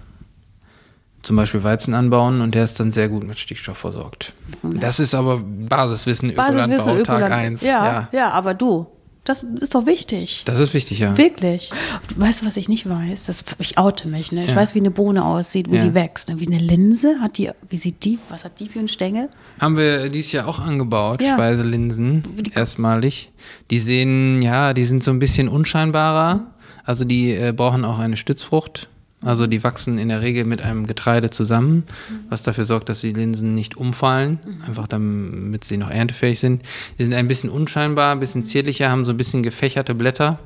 [1.24, 4.34] zum Beispiel Weizen anbauen und der ist dann sehr gut mit Stickstoff versorgt.
[4.64, 7.34] Das ist aber Basiswissen, Basiswissen, Ökolandbau, Tag Ökoland.
[7.34, 7.62] 1.
[7.62, 8.88] Ja, ja, aber du,
[9.24, 10.42] das ist doch wichtig.
[10.46, 11.16] Das ist wichtig, ja.
[11.16, 11.70] Wirklich.
[12.18, 13.28] Weißt du, was ich nicht weiß?
[13.28, 14.44] Das, ich oute mich, ne?
[14.46, 14.56] Ich Ja.
[14.56, 15.84] weiß, wie eine Bohne aussieht, wo Ja.
[15.84, 16.30] die wächst.
[16.30, 16.40] Ne?
[16.40, 19.30] Wie eine Linse hat die, wie sieht die, was hat die für einen Stängel?
[19.60, 21.34] Haben wir dieses Jahr auch angebaut, Ja.
[21.36, 23.32] Speiselinsen, Die- erstmalig.
[23.70, 26.48] Die sehen, ja, die sind so ein bisschen unscheinbarer.
[26.84, 28.90] Also die äh, brauchen auch eine Stützfrucht.
[29.24, 31.84] Also die wachsen in der Regel mit einem Getreide zusammen,
[32.30, 36.64] was dafür sorgt, dass die Linsen nicht umfallen, einfach damit sie noch erntefähig sind.
[36.98, 40.40] Die sind ein bisschen unscheinbar, ein bisschen zierlicher, haben so ein bisschen gefächerte Blätter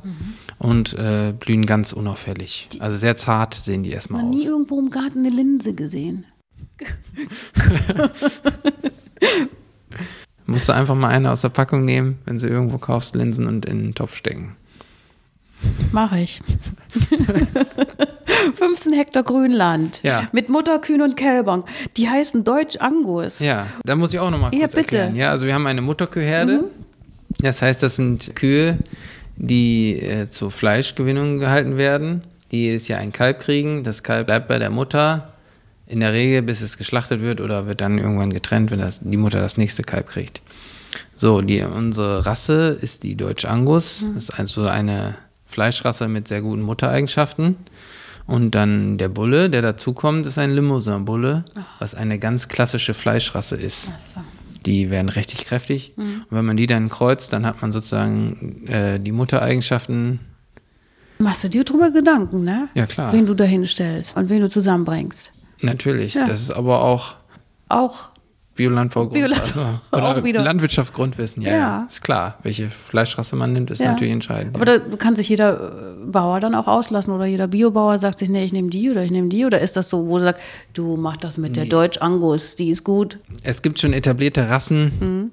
[0.59, 2.67] und äh, blühen ganz unauffällig.
[2.79, 4.35] Also sehr zart sehen die erstmal aus.
[4.35, 6.25] nie irgendwo im Garten eine Linse gesehen.
[10.45, 13.65] Musst du einfach mal eine aus der Packung nehmen, wenn sie irgendwo kaufst, Linsen und
[13.65, 14.57] in den Topf stecken.
[15.91, 16.41] Mache ich.
[18.53, 19.99] 15 Hektar Grünland.
[20.03, 20.27] Ja.
[20.31, 21.63] Mit Mutterkühen und Kälbern.
[21.97, 23.39] Die heißen Deutsch Angus.
[23.39, 24.77] Ja, da muss ich auch nochmal kurz Ja, bitte.
[24.79, 25.15] erklären.
[25.15, 26.65] Ja, also wir haben eine Mutterkuhherde.
[27.39, 28.77] Das heißt, das sind Kühe,
[29.35, 33.83] die äh, zur Fleischgewinnung gehalten werden, die jedes Jahr ein Kalb kriegen.
[33.83, 35.33] Das Kalb bleibt bei der Mutter
[35.87, 39.17] in der Regel, bis es geschlachtet wird oder wird dann irgendwann getrennt, wenn das, die
[39.17, 40.41] Mutter das nächste Kalb kriegt.
[41.15, 44.03] So, die, unsere Rasse ist die Deutsche Angus.
[44.15, 47.57] Das ist also eine Fleischrasse mit sehr guten Muttereigenschaften.
[48.27, 51.45] Und dann der Bulle, der dazukommt, ist ein Limousin-Bulle,
[51.79, 53.85] was eine ganz klassische Fleischrasse ist.
[54.13, 54.21] So.
[54.65, 55.93] Die werden richtig kräftig.
[55.95, 56.25] Mhm.
[56.29, 60.19] Und wenn man die dann kreuzt, dann hat man sozusagen äh, die Muttereigenschaften.
[61.19, 62.67] Machst du dir drüber Gedanken, ne?
[62.73, 63.13] Ja, klar.
[63.13, 65.31] Wen du da hinstellst und wen du zusammenbringst.
[65.61, 66.15] Natürlich.
[66.15, 66.25] Ja.
[66.25, 67.15] Das ist aber auch
[67.69, 68.09] Auch
[68.55, 69.59] Biolandbau Bioland- also,
[69.91, 70.41] auch oder.
[70.43, 71.41] Landwirtschaft Grundwissen.
[71.43, 71.57] Ja, Ja.
[71.57, 72.37] ja, ist klar.
[72.43, 73.91] Welche Fleischrasse man nimmt, ist Ja.
[73.91, 74.55] natürlich entscheidend.
[74.55, 78.29] Aber da kann sich jeder äh, Bauer dann auch auslassen oder jeder Biobauer sagt sich,
[78.29, 80.41] nee, ich nehme die oder ich nehme die oder ist das so, wo du sagst,
[80.73, 83.19] du mach das mit der Deutsch Angus, die ist gut.
[83.43, 84.91] Es gibt schon etablierte Rassen.
[84.99, 85.31] Mhm.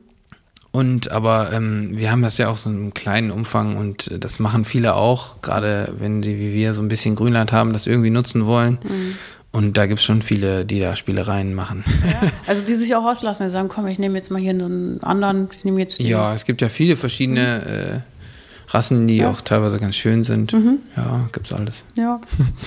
[0.74, 4.64] Und aber ähm, wir haben das ja auch so im kleinen Umfang und das machen
[4.64, 8.46] viele auch, gerade wenn sie wie wir so ein bisschen Grünland haben, das irgendwie nutzen
[8.46, 8.78] wollen.
[8.82, 9.16] Mhm.
[9.52, 11.84] Und da gibt es schon viele, die da Spielereien machen.
[12.46, 15.48] Also die sich auch auslassen, die sagen, komm, ich nehme jetzt mal hier einen anderen,
[15.56, 16.06] ich nehme jetzt den.
[16.06, 20.52] Ja, es gibt ja viele verschiedene äh, Rassen, die auch teilweise ganz schön sind.
[20.52, 20.78] Mhm.
[20.96, 21.84] Ja, gibt's alles.
[21.96, 22.20] Ja.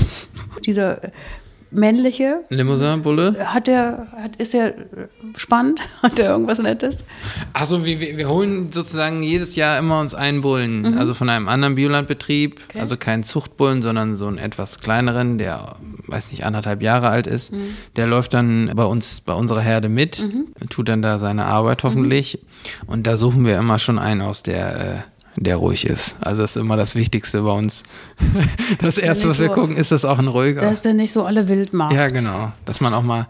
[0.65, 0.99] Dieser
[1.75, 3.53] männliche, Limousin-Bulle?
[3.53, 4.81] hat der, hat, ist er äh,
[5.37, 5.81] spannend?
[6.01, 7.03] Hat der irgendwas Nettes?
[7.53, 10.97] Achso, wir, wir holen sozusagen jedes Jahr immer uns einen Bullen.
[10.97, 12.59] Also von einem anderen Biolandbetrieb.
[12.59, 12.63] Mhm.
[12.69, 12.79] Okay.
[12.79, 15.75] Also keinen Zuchtbullen, sondern so einen etwas kleineren, der,
[16.07, 17.51] weiß nicht, anderthalb Jahre alt ist.
[17.53, 17.75] Mhm.
[17.95, 20.23] Der läuft dann bei uns, bei unserer Herde mit,
[20.69, 22.39] tut dann da seine Arbeit hoffentlich.
[22.41, 22.89] Mhm.
[22.89, 25.05] Und da suchen wir immer schon einen aus, der.
[25.37, 26.15] Der ruhig ist.
[26.21, 27.83] Also das ist immer das Wichtigste bei uns.
[28.79, 30.61] Das Erste, was wir so- gucken, ist das auch ein ruhiger.
[30.61, 32.51] Dass der nicht so alle wild macht, Ja, genau.
[32.65, 33.27] Dass man auch mal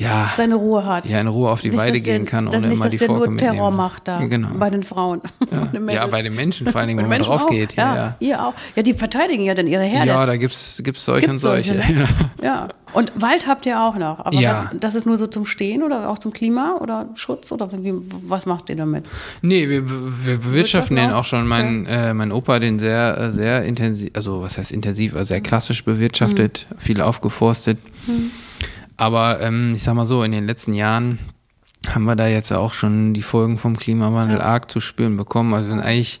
[0.00, 1.08] ja, seine Ruhe hat.
[1.08, 2.90] ja in Ruhe auf die Nicht, Weide dass gehen kann, dass ohne nicht, immer dass
[2.92, 3.76] die der Forke nur Terror mitnehmen.
[3.76, 4.48] macht da Genau.
[4.58, 5.20] bei den Frauen.
[5.50, 6.10] Den Ja, Mädels.
[6.10, 7.50] bei den Menschen vor allen Dingen, wenn man drauf auch.
[7.50, 7.74] geht.
[7.76, 8.16] Ja, ja.
[8.20, 8.54] ihr auch.
[8.76, 10.08] Ja, die verteidigen ja dann ihre Herde.
[10.08, 11.74] Ja, da gibt's gibt's solche Gibt's und solche.
[11.74, 12.08] solche, ne?
[12.42, 12.50] ja.
[12.50, 12.68] Ja.
[12.92, 14.18] Und Wald habt ihr auch noch.
[14.26, 14.70] Aber Ja.
[14.80, 17.92] das ist nur so zum Stehen oder auch zum Klima oder Schutz oder wie,
[18.26, 19.04] was macht ihr damit?
[19.42, 21.24] Nee, wir, wir bewirtschaften Wirtschaften den auch?
[21.24, 21.46] schon.
[21.46, 25.40] Mein, äh, mein Opa den sehr, äh, sehr intensiv, also was heißt intensiv, also sehr
[25.40, 26.78] klassisch bewirtschaftet, Mhm.
[26.80, 27.78] viel aufgeforstet.
[29.00, 31.18] Aber ähm, ich sag mal so, in den letzten Jahren
[31.88, 35.54] haben wir da jetzt auch schon die Folgen vom Klimawandel arg zu spüren bekommen.
[35.54, 36.20] Also sind eigentlich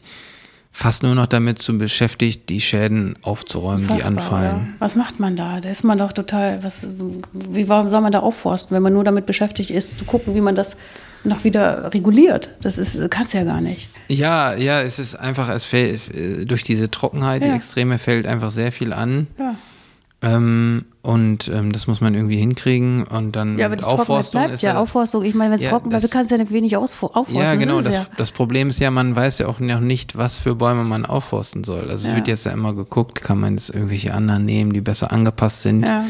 [0.72, 4.54] fast nur noch damit zu beschäftigt, die Schäden aufzuräumen, die Fassbar, anfallen.
[4.54, 4.66] oder?
[4.78, 5.60] Was macht man da?
[5.60, 6.86] Da ist man doch total, was,
[7.32, 10.40] wie warum soll man da aufforsten, wenn man nur damit beschäftigt ist, zu gucken, wie
[10.40, 10.76] man das
[11.24, 12.54] noch wieder reguliert?
[12.62, 13.90] Das ist, kannst ja gar nicht.
[14.08, 17.56] Ja, ja, es ist einfach, es fällt äh, durch diese Trockenheit, die Ja.
[17.56, 19.26] Extreme, fällt einfach sehr viel an.
[19.38, 19.56] Ja.
[20.22, 24.54] Ähm, und ähm, das muss man irgendwie hinkriegen und dann Ja, aber das Aufforstung bleibt
[24.54, 25.24] ist ja Aufforstung.
[25.24, 27.34] Ich meine, wenn es Ja, trocken bleibt, das- kannst du ja nicht wenig aufforsten.
[27.34, 27.78] Ja, genau.
[27.78, 30.56] ist es Das, das Problem ist ja, man weiß ja auch noch nicht, was für
[30.56, 31.82] Bäume man aufforsten soll.
[31.88, 32.16] Also es Ja.
[32.16, 35.86] wird jetzt ja immer geguckt, kann man jetzt irgendwelche anderen nehmen, die besser angepasst sind.
[35.88, 36.04] Ja.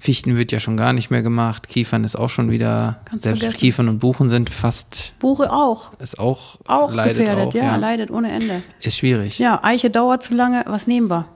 [0.00, 1.68] Fichten wird ja schon gar nicht mehr gemacht.
[1.68, 3.60] Kiefern ist auch schon wieder, Kannst selbst vergessen.
[3.60, 5.92] Kiefern und Buchen sind fast, Buche auch.
[6.00, 8.62] ist auch, Auch leidet gefährdet, auch, ja, leidet ohne Ende.
[8.80, 9.38] Ist schwierig.
[9.38, 10.64] Ja, Eiche dauert zu lange.
[10.66, 11.26] Was nehmen wir?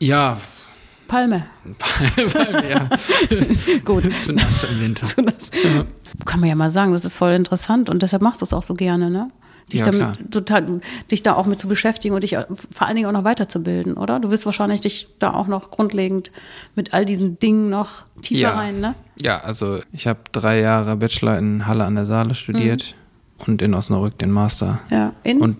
[0.00, 0.36] Ja,
[1.08, 1.44] Palme.
[2.68, 2.88] ja.
[3.84, 4.04] Gut.
[4.20, 5.06] zu nass im Winter.
[5.06, 5.50] So das-
[6.24, 8.62] Kann man ja mal sagen, das ist voll interessant und deshalb machst du es auch
[8.62, 9.28] so gerne, ne?
[9.72, 10.16] Dich, Ja, damit, klar.
[10.30, 13.24] total, dich da auch mit zu beschäftigen und dich äh, vor allen Dingen auch noch
[13.24, 14.18] weiterzubilden, oder?
[14.20, 16.32] Du wirst wahrscheinlich dich da auch noch grundlegend
[16.74, 18.54] mit all diesen Dingen noch tiefer Ja.
[18.54, 18.94] rein, ne?
[19.22, 22.96] Ja, also ich habe drei Jahre Bachelor in Halle an der Saale studiert
[23.46, 24.80] und in Osnabrück den Master.
[24.90, 25.12] Ja.
[25.22, 25.40] In?
[25.40, 25.56] Und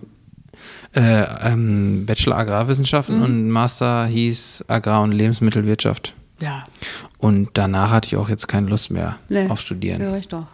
[0.95, 3.23] äh, ähm, Bachelor Agrarwissenschaften Mhm.
[3.23, 6.13] und Master hieß Agrar- und Lebensmittelwirtschaft.
[6.41, 6.63] ja.
[7.17, 9.47] Und danach hatte ich auch jetzt keine Lust mehr Nee.
[9.47, 10.01] auf Studieren.
[10.01, 10.45] Höre ich doch.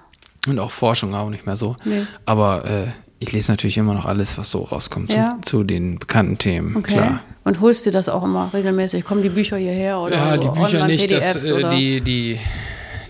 [0.48, 1.76] Und auch Forschung auch nicht mehr so.
[1.84, 2.04] Nee.
[2.26, 5.32] Aber äh, ich lese natürlich immer noch alles, was so rauskommt Ja.
[5.44, 6.76] zu, zu den bekannten Themen.
[6.78, 6.94] Okay.
[6.94, 7.22] Klar.
[7.44, 9.04] Und holst dir das auch immer regelmäßig?
[9.04, 12.40] Kommen die Bücher hierher oder Ja, die Bücher nicht, das, äh, die, die,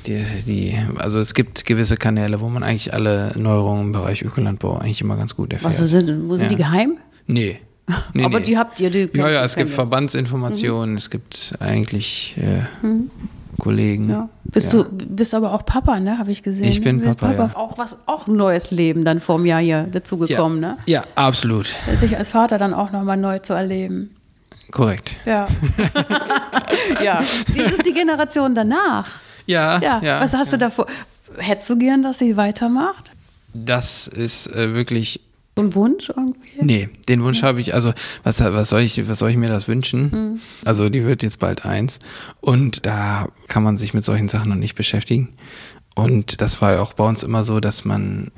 [0.08, 4.78] die, die, also es gibt gewisse Kanäle, wo man eigentlich alle Neuerungen im Bereich Ökolandbau
[4.78, 5.70] eigentlich immer ganz gut erfährt.
[5.70, 6.50] Was so sind, wo sind Ja.
[6.50, 6.98] die geheim?
[7.30, 7.60] Nee.
[8.13, 8.46] nee Aber nee.
[8.46, 9.70] die habt ihr, die Ja, ja, es gibt.
[9.70, 12.62] Verbandsinformationen, es gibt eigentlich äh,
[13.60, 14.06] Kollegen.
[14.06, 14.10] Mhm.
[14.12, 14.30] Ja.
[14.46, 14.84] Bist Ja.
[14.84, 16.18] du bist aber auch Papa, ne?
[16.18, 16.65] Habe ich gesehen.
[16.65, 17.56] Ich bin bist Papa, ja.
[17.56, 20.70] Auch was auch ein neues Leben dann vor einem Jahr hier dazugekommen, ja.
[20.70, 20.78] ne?
[20.88, 21.76] Ja, absolut.
[21.96, 24.15] Sich als Vater dann auch nochmal neu zu erleben.
[24.72, 25.15] Korrekt.
[25.26, 25.48] Ja.
[27.04, 27.20] ja.
[27.20, 29.08] Dies ist die Generation danach.
[29.46, 30.02] Ja, Ja.
[30.04, 30.22] ja.
[30.22, 30.88] was hast du davor?
[31.38, 33.12] Hättest du gern, dass sie weitermacht?
[33.54, 35.22] Das ist äh, wirklich.
[35.60, 36.39] So ein Wunsch irgendwie?
[36.62, 37.93] Nee, den Wunsch habe ich, also
[38.24, 40.02] was, was, soll ich, was soll ich mir das wünschen?
[40.12, 40.39] Mhm.
[40.65, 42.00] Also die wird jetzt bald eins
[42.41, 45.30] und da kann man sich mit solchen Sachen noch nicht beschäftigen.
[45.95, 48.32] Und das war ja auch bei uns immer so, dass man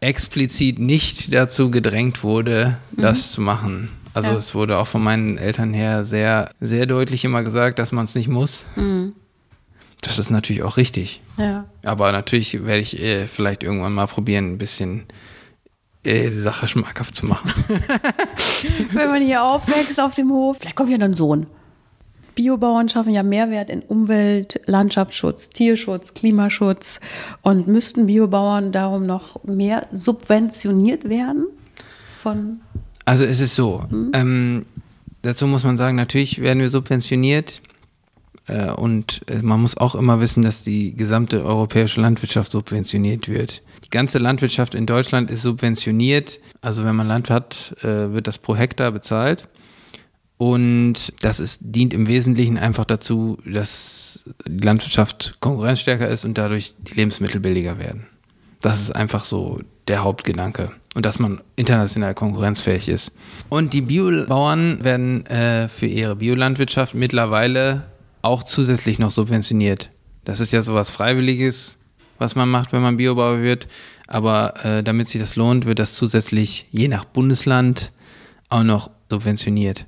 [0.00, 3.90] explizit nicht dazu gedrängt wurde, das zu machen.
[4.14, 4.34] Also Mhm.
[4.34, 4.38] Ja.
[4.38, 8.14] es wurde auch von meinen Eltern her sehr, sehr deutlich immer gesagt, dass man es
[8.14, 8.66] nicht muss.
[8.76, 9.12] Mhm.
[10.00, 11.20] Das ist natürlich auch richtig.
[11.36, 11.66] Ja.
[11.82, 15.04] Aber natürlich werde ich äh, vielleicht irgendwann mal probieren, ein bisschen
[16.04, 17.52] die Sache schmackhaft zu machen.
[18.92, 21.46] Wenn man hier aufwächst auf dem Hof, vielleicht kommt ja dann ein Sohn.
[22.34, 27.00] Biobauern schaffen ja Mehrwert in Umwelt, Landschaftsschutz, Tierschutz, Klimaschutz.
[27.42, 31.46] Und müssten Biobauern darum noch mehr subventioniert werden?
[32.06, 32.60] Von
[33.04, 34.12] also es ist so, hm?
[34.14, 34.62] ähm,
[35.22, 37.60] dazu muss man sagen, natürlich werden wir subventioniert.
[38.46, 43.62] Äh, und äh, man muss auch immer wissen, dass die gesamte europäische Landwirtschaft subventioniert wird.
[43.90, 46.38] Ganze Landwirtschaft in Deutschland ist subventioniert.
[46.60, 49.48] Also wenn man Land hat, äh, wird das pro Hektar bezahlt.
[50.40, 56.74] Und das ist, dient im Wesentlichen einfach dazu, dass die Landwirtschaft konkurrenzstärker ist und dadurch
[56.78, 58.06] die Lebensmittel billiger werden.
[58.62, 60.70] Das ist einfach so der Hauptgedanke.
[60.94, 63.12] Und dass man international konkurrenzfähig ist.
[63.48, 67.84] Und die Biobauern werden äh, für ihre Biolandwirtschaft mittlerweile
[68.22, 69.90] auch zusätzlich noch subventioniert.
[70.24, 71.76] Das ist ja sowas Freiwilliges,
[72.20, 73.66] was man macht, wenn man Biobauer wird.
[74.06, 77.92] Aber äh, damit sich das lohnt, wird das zusätzlich je nach Bundesland
[78.48, 79.86] auch noch subventioniert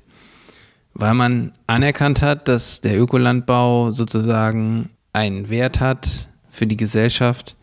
[0.93, 7.55] weil man anerkannt hat, dass der Ökolandbau sozusagen einen Wert hat für die Gesellschaft,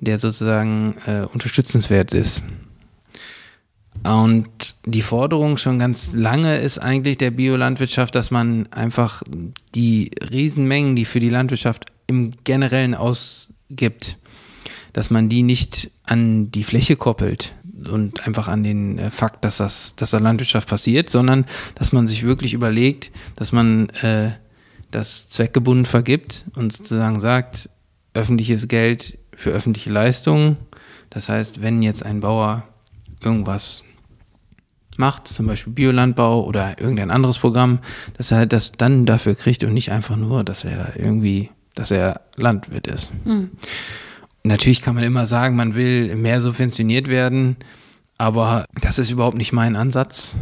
[0.00, 2.42] der sozusagen äh, unterstützenswert ist.
[4.04, 9.22] Und die Forderung schon ganz lange ist eigentlich der Biolandwirtschaft, dass man einfach
[9.74, 12.94] die Riesenmengen, die für die Landwirtschaft im Generellen
[13.72, 14.18] ausgibt,
[14.92, 17.54] dass man die nicht an die Fläche koppelt,
[17.90, 22.06] und einfach an den äh, Fakt, dass das, dass da Landwirtschaft passiert, sondern dass man
[22.06, 24.30] sich wirklich überlegt, dass man äh,
[24.92, 27.68] das zweckgebunden vergibt und sozusagen sagt,
[28.14, 30.58] öffentliches Geld für öffentliche Leistungen.
[31.10, 32.62] Das heißt, wenn jetzt ein Bauer
[33.20, 33.82] irgendwas
[34.96, 37.80] macht, zum Beispiel Biolandbau oder irgendein anderes Programm,
[38.16, 41.90] dass er halt das dann dafür kriegt und nicht einfach nur, dass er irgendwie, dass
[41.90, 43.12] er Landwirt ist.
[43.24, 43.50] Mhm.
[44.44, 47.56] Natürlich kann man immer sagen, man will mehr subventioniert werden,
[48.18, 50.36] aber das ist überhaupt nicht mein Ansatz.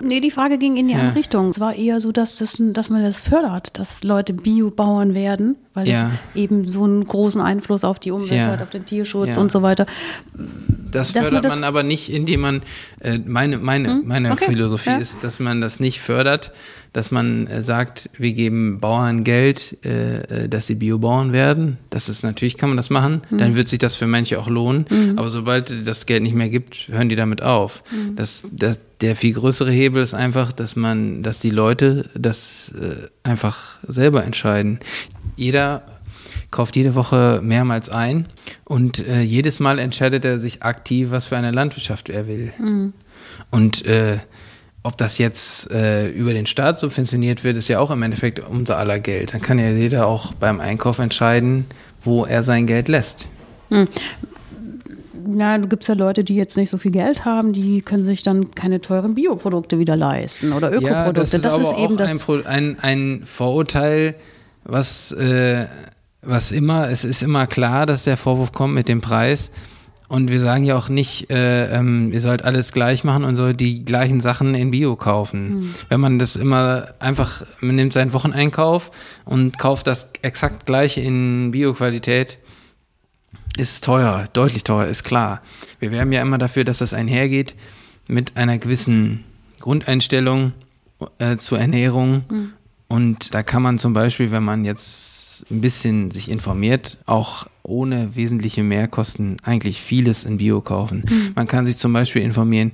[0.00, 1.00] Nee, die Frage ging in die ja.
[1.00, 1.48] andere Richtung.
[1.48, 5.86] Es war eher so, dass, das, dass man das fördert, dass Leute Biobauern werden, weil
[5.86, 6.10] ja.
[6.34, 8.46] es eben so einen großen Einfluss auf die Umwelt ja.
[8.46, 9.84] hat, auf den Tierschutz und so weiter.
[10.90, 12.62] Das fördert man, das man, aber nicht, indem man,
[13.00, 14.02] äh, meine, meine, hm?
[14.06, 14.46] meine okay.
[14.46, 16.52] Philosophie ist, dass man das nicht fördert,
[16.94, 21.76] dass man äh, sagt, wir geben Bauern Geld, äh, äh, dass sie Biobauern werden.
[21.90, 23.20] Das ist natürlich, kann man das machen.
[23.28, 23.36] Mhm.
[23.36, 24.86] Dann wird sich das für manche auch lohnen.
[24.88, 25.18] Mhm.
[25.18, 27.82] Aber sobald das Geld nicht mehr gibt, hören die damit auf.
[27.90, 28.16] Mhm.
[28.16, 33.08] Das, das, der viel größere Hebel ist einfach, dass man, dass die Leute das äh,
[33.22, 34.78] einfach selber entscheiden.
[35.36, 35.82] Jeder
[36.50, 38.26] kauft jede Woche mehrmals ein
[38.64, 42.52] und äh, jedes Mal entscheidet er sich aktiv, was für eine Landwirtschaft er will.
[42.58, 42.92] Mhm.
[43.50, 44.18] Und äh,
[44.82, 48.78] ob das jetzt äh, über den Staat subventioniert wird, ist ja auch im Endeffekt unser
[48.78, 49.34] aller Geld.
[49.34, 51.66] Dann kann ja jeder auch beim Einkauf entscheiden,
[52.04, 53.26] wo er sein Geld lässt.
[53.70, 53.88] Hm.
[55.26, 58.22] Na, du gibt ja Leute, die jetzt nicht so viel Geld haben, die können sich
[58.22, 60.92] dann keine teuren Bioprodukte wieder leisten oder Ökoprodukte.
[60.92, 64.14] Ja, das ist, das aber ist eben auch ein, ein, ein, Vorurteil,
[64.66, 65.66] was, äh,
[66.22, 69.50] was immer, es ist immer klar, dass der Vorwurf kommt mit dem Preis.
[70.08, 73.58] Und wir sagen ja auch nicht, äh, ähm, ihr sollt alles gleich machen und sollt
[73.58, 75.48] die gleichen Sachen in Bio kaufen.
[75.48, 75.74] Mhm.
[75.88, 78.92] Wenn man das immer einfach, man nimmt seinen Wocheneinkauf
[79.24, 82.38] und kauft das exakt gleiche in Bio-Qualität,
[83.56, 85.42] ist es teurer, deutlich teurer, ist klar.
[85.80, 87.56] Wir werben ja immer dafür, dass das einhergeht
[88.06, 89.24] mit einer gewissen
[89.58, 90.52] Grundeinstellung
[91.18, 92.24] äh, zur Ernährung.
[92.30, 92.52] Mhm.
[92.88, 98.14] Und da kann man zum Beispiel, wenn man jetzt ein bisschen sich informiert, auch ohne
[98.14, 101.04] wesentliche Mehrkosten eigentlich vieles in Bio kaufen.
[101.08, 101.32] Mhm.
[101.34, 102.72] Man kann sich zum Beispiel informieren,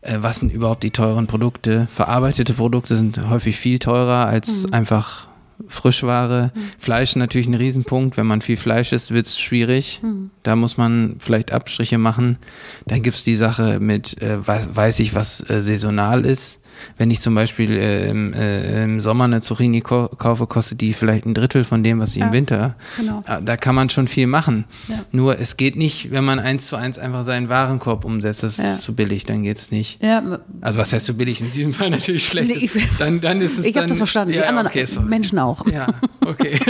[0.00, 1.88] äh, was sind überhaupt die teuren Produkte.
[1.90, 4.72] Verarbeitete Produkte sind häufig viel teurer als mhm.
[4.74, 5.28] einfach
[5.68, 6.52] Frischware.
[6.54, 6.60] Mhm.
[6.78, 8.16] Fleisch natürlich ein Riesenpunkt.
[8.16, 10.00] Wenn man viel Fleisch isst, wird es schwierig.
[10.02, 10.30] Mhm.
[10.42, 12.38] Da muss man vielleicht Abstriche machen.
[12.86, 16.60] Dann gibt es die Sache mit, äh, weiß, weiß, ich, was äh, saisonal ist.
[16.96, 21.26] Wenn ich zum Beispiel äh, im, äh, im, Sommer eine Zucchini kaufe, kostet die vielleicht
[21.26, 22.76] ein Drittel von dem, was sie ja, im Winter.
[22.96, 23.16] Genau.
[23.24, 24.64] Ah, da kann man schon viel machen.
[24.88, 25.04] Ja.
[25.12, 28.42] Nur es geht nicht, wenn man eins zu eins einfach seinen Warenkorb umsetzt.
[28.42, 28.72] Das ja.
[28.72, 30.00] ist zu billig, dann geht es nicht.
[30.60, 31.40] Also was heißt zu billig?
[31.40, 32.48] In diesem Fall natürlich schlecht.
[32.48, 34.32] Nee, ich, dann, dann ist es ich habe das verstanden.
[34.32, 35.66] Die anderen okay, Menschen auch.
[35.66, 35.88] Ja,
[36.24, 36.58] okay.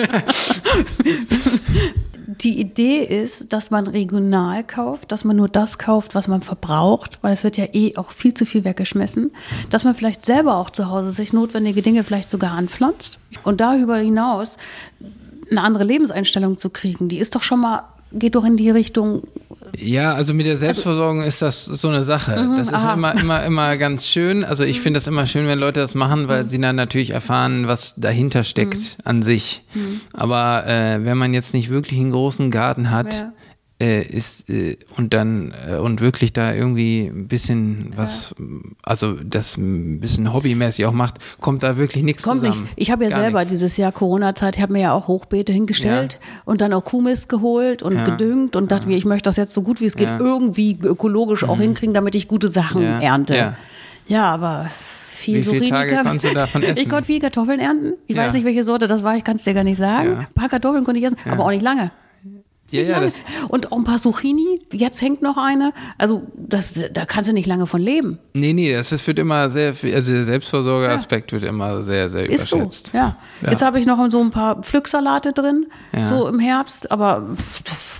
[2.40, 7.18] die Idee ist, dass man regional kauft, dass man nur das kauft, was man verbraucht,
[7.22, 9.32] weil es wird ja eh auch viel zu viel weggeschmissen,
[9.70, 13.96] dass man vielleicht selber auch zu Hause sich notwendige Dinge vielleicht sogar anpflanzt und darüber
[13.96, 14.56] hinaus
[15.50, 17.82] eine andere Lebenseinstellung zu kriegen, die ist doch schon mal
[18.14, 19.22] geht doch in die Richtung.
[19.76, 22.40] Ja, also mit der Selbstversorgung also, ist das so eine Sache.
[22.40, 22.94] Mhm, das ist aha.
[22.94, 24.44] immer, immer, immer ganz schön.
[24.44, 26.48] Also ich finde das immer schön, wenn Leute das machen, weil mhm.
[26.48, 29.02] sie dann natürlich erfahren, was dahinter steckt mhm.
[29.04, 29.64] an sich.
[29.74, 30.00] Mhm.
[30.12, 33.32] Aber äh, wenn man jetzt nicht wirklich einen großen Garten hat, ja.
[33.84, 38.44] Äh, ist äh, und dann äh, und wirklich da irgendwie ein bisschen was, ja.
[38.82, 42.62] also das ein bisschen hobbymäßig auch macht, kommt da wirklich nichts kommt zusammen.
[42.62, 42.72] Nicht.
[42.76, 43.52] Ich habe ja Gar selber nichts.
[43.52, 46.42] dieses Jahr Corona-Zeit, ich habe mir ja auch Hochbeete hingestellt ja.
[46.46, 48.04] und dann auch Kuhmist geholt und ja.
[48.04, 51.42] gedüngt und dachte mir, ich möchte das jetzt so gut wie es geht irgendwie ökologisch
[51.42, 51.50] mhm.
[51.50, 53.54] auch hinkriegen, damit ich gute Sachen ernte.
[54.08, 54.32] Ja.
[54.32, 54.70] aber
[55.10, 56.78] viel Wie viele Tage konntest du davon essen?
[56.78, 57.94] Ich konnte viel Kartoffeln ernten.
[58.06, 60.16] Ich weiß nicht, welche Sorte das war, ich kann es dir gar nicht sagen.
[60.16, 61.90] Ein paar Kartoffeln konnte ich essen, aber auch nicht lange.
[62.70, 64.62] Ja, ja, das und auch ein paar Zucchini.
[64.72, 65.72] Jetzt hängt noch eine.
[65.96, 68.18] Also das, da kannst du nicht lange von leben.
[68.32, 71.40] Nee, nee, das ist, wird immer sehr, also der Selbstversorgeraspekt ja.
[71.40, 72.88] wird immer sehr, sehr ist überschätzt.
[72.88, 73.16] So, ja.
[73.42, 73.50] ja.
[73.50, 75.66] Jetzt habe ich noch so ein paar Pflücksalate drin,
[76.02, 77.28] so im Herbst, aber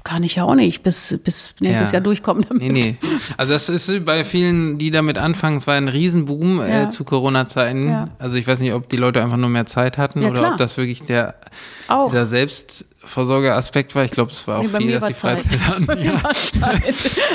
[0.03, 2.63] kann ich ja auch nicht bis, bis nächstes Jahr durchkommen damit.
[2.63, 2.97] Nee, nee.
[3.37, 8.11] Also das ist bei vielen, die damit anfangen, es war ein Riesenboom äh, zu Corona-Zeiten.
[8.19, 10.77] Also ich weiß nicht, ob die Leute einfach nur mehr Zeit hatten oder ob das
[10.77, 11.37] wirklich der
[11.89, 12.11] auch.
[12.11, 14.05] dieser Selbst Versorgeraspekt war.
[14.05, 15.87] Ich glaube, es war auch nee, viel, dass die Freizeit hatten.
[16.05, 16.21] Ja.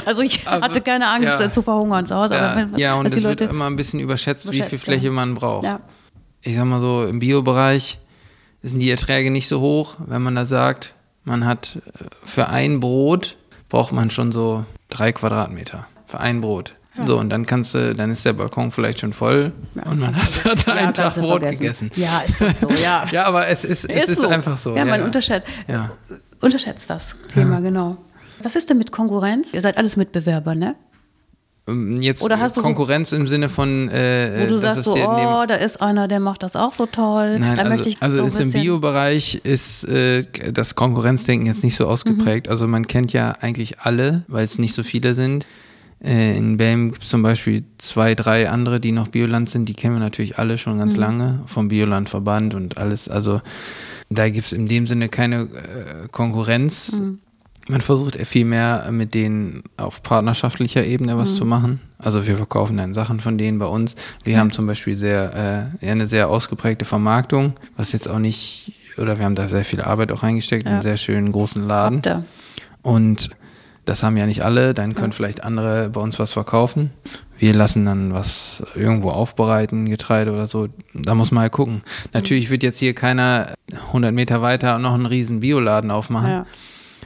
[0.05, 1.51] Also ich also, hatte keine Angst ja.
[1.51, 2.35] zu verhungern zu Hause.
[2.35, 5.35] Ja, wenn, ja und es wird immer ein bisschen überschätzt, überschätzt wie viel Fläche man
[5.35, 5.67] braucht.
[6.41, 7.99] Ich sag mal so, im Biobereich
[8.61, 12.79] sind die Erträge nicht so hoch, wenn man da sagt, man hat äh, für ein
[12.79, 13.35] Brot
[13.69, 15.87] braucht man schon so drei Quadratmeter.
[16.07, 16.73] Für ein Brot.
[17.05, 20.15] So, und dann kannst du, dann ist der Balkon vielleicht schon voll ja, und man
[20.15, 21.89] hat, hat ja, einen Tag Brot vergessen.
[21.89, 21.91] gegessen.
[21.95, 23.05] Ja, ist doch so, ja.
[23.11, 24.27] ja, aber es ist, es ist, ist so.
[24.27, 24.75] einfach so.
[24.75, 25.47] Ja, man unterschätzt,
[26.41, 27.97] unterschätzt das Thema, genau.
[28.41, 29.53] Was ist denn mit Konkurrenz?
[29.53, 30.75] Ihr seid alles Mitbewerber, ne?
[31.69, 34.95] Ähm, jetzt Oder hast du Konkurrenz so, im Sinne von, äh, wo du sagst so,
[34.95, 37.39] oh, da ist einer, der macht das auch so toll.
[37.39, 41.63] Nein, da also, möchte ich also so ist im Biobereich ist äh, das Konkurrenzdenken jetzt
[41.63, 42.47] nicht so ausgeprägt.
[42.47, 42.51] Mhm.
[42.51, 45.45] Also man kennt ja eigentlich alle, weil es nicht so viele sind.
[46.03, 49.67] Äh, in Belm gibt es zum Beispiel zwei, drei andere, die noch Bioland sind.
[49.67, 50.99] Die kennen wir natürlich alle schon ganz mhm.
[50.99, 53.09] lange vom Biolandverband und alles.
[53.09, 53.41] Also
[54.09, 57.01] da gibt es in dem Sinne keine äh, Konkurrenz.
[57.01, 57.19] Mhm.
[57.67, 61.37] Man versucht viel mehr mit denen auf partnerschaftlicher Ebene was mhm.
[61.37, 61.81] zu machen.
[61.99, 63.95] Also wir verkaufen dann Sachen von denen bei uns.
[64.23, 69.19] Wir haben zum Beispiel sehr, äh, eine sehr ausgeprägte Vermarktung, was jetzt auch nicht, oder
[69.19, 70.71] wir haben da sehr viel Arbeit auch reingesteckt, ja.
[70.71, 72.01] einen sehr schönen großen Laden.
[72.81, 73.29] Und
[73.85, 75.15] das haben ja nicht alle, dann können ja.
[75.15, 76.91] vielleicht andere bei uns was verkaufen.
[77.37, 80.67] Wir lassen dann was irgendwo aufbereiten, Getreide oder so.
[80.93, 81.81] Da muss man halt gucken.
[82.13, 83.53] Natürlich wird jetzt hier keiner
[83.87, 86.29] 100 Meter weiter noch einen riesen Bioladen aufmachen.
[86.29, 86.45] Ja.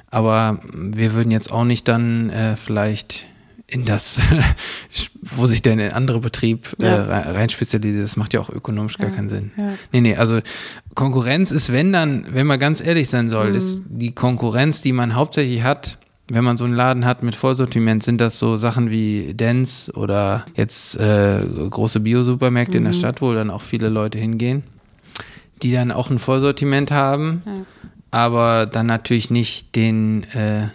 [0.09, 3.25] Aber wir würden jetzt auch nicht dann äh, vielleicht
[3.67, 4.19] in das,
[5.21, 7.03] wo sich der andere Betrieb äh, ja.
[7.03, 8.03] rein spezialisiert.
[8.03, 9.51] Das macht ja auch ökonomisch gar keinen Sinn.
[9.57, 9.73] Ja.
[9.91, 10.39] Nee, nee, also
[10.95, 13.55] Konkurrenz ist, wenn dann, wenn man ganz ehrlich sein soll, mhm.
[13.55, 15.97] ist die Konkurrenz, die man hauptsächlich hat,
[16.29, 20.45] wenn man so einen Laden hat mit Vollsortiment, sind das so Sachen wie Dance oder
[20.55, 22.77] jetzt äh, große Bio-Supermärkte mhm.
[22.77, 22.97] in der mhm.
[22.97, 24.63] Stadt, wo dann auch viele Leute hingehen,
[25.61, 27.51] die dann auch ein Vollsortiment haben, ja.
[28.11, 30.67] aber dann natürlich nicht den äh,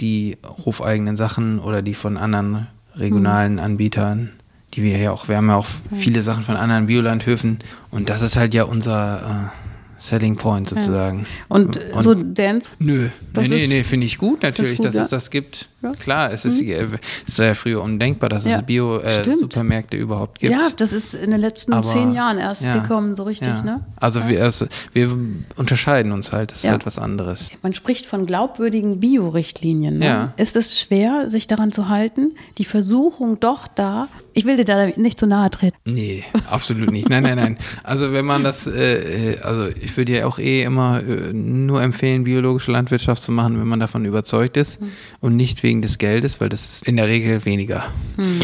[0.00, 3.60] die hofeigenen Sachen oder die von anderen regionalen mhm.
[3.60, 4.32] Anbietern,
[4.74, 7.58] die wir ja auch, wir haben ja auch viele Sachen von anderen Biolandhöfen
[7.90, 9.65] und das ist halt ja unser äh,
[9.98, 11.20] Selling Point sozusagen.
[11.20, 11.26] Ja.
[11.48, 12.68] Und, und, so Dance?
[12.78, 15.02] Nö, nee, nee, nee, finde ich gut natürlich, gut, dass ja?
[15.02, 15.68] es das gibt.
[15.86, 15.92] Ja.
[15.98, 16.98] Klar, es ist, mhm.
[17.26, 20.52] es war ja früher undenkbar, dass es Bio-Supermärkte äh, überhaupt gibt.
[20.52, 23.62] Ja, das ist in den letzten Aber, zehn Jahren erst gekommen, so richtig.
[23.64, 23.84] Ne?
[23.96, 25.16] Also wir, also wir,
[25.56, 27.50] unterscheiden uns halt, das ist halt was anderes.
[27.62, 29.98] Man spricht von glaubwürdigen Bio-Richtlinien.
[29.98, 30.32] Ne?
[30.36, 32.34] Ist es schwer, sich daran zu halten?
[32.58, 35.76] Die Versuchung doch da, ich will dir da nicht zu nahe treten.
[35.84, 37.08] Nee, absolut nicht.
[37.08, 37.58] Nein, nein, nein.
[37.82, 41.82] Also wenn man das, äh, äh also ich würde ja auch eh immer äh, nur
[41.82, 44.92] empfehlen, biologische Landwirtschaft zu machen, wenn man davon überzeugt ist mhm.
[45.20, 47.84] und nicht wegen des Geldes, weil das ist in der Regel weniger.
[48.16, 48.40] Mhm.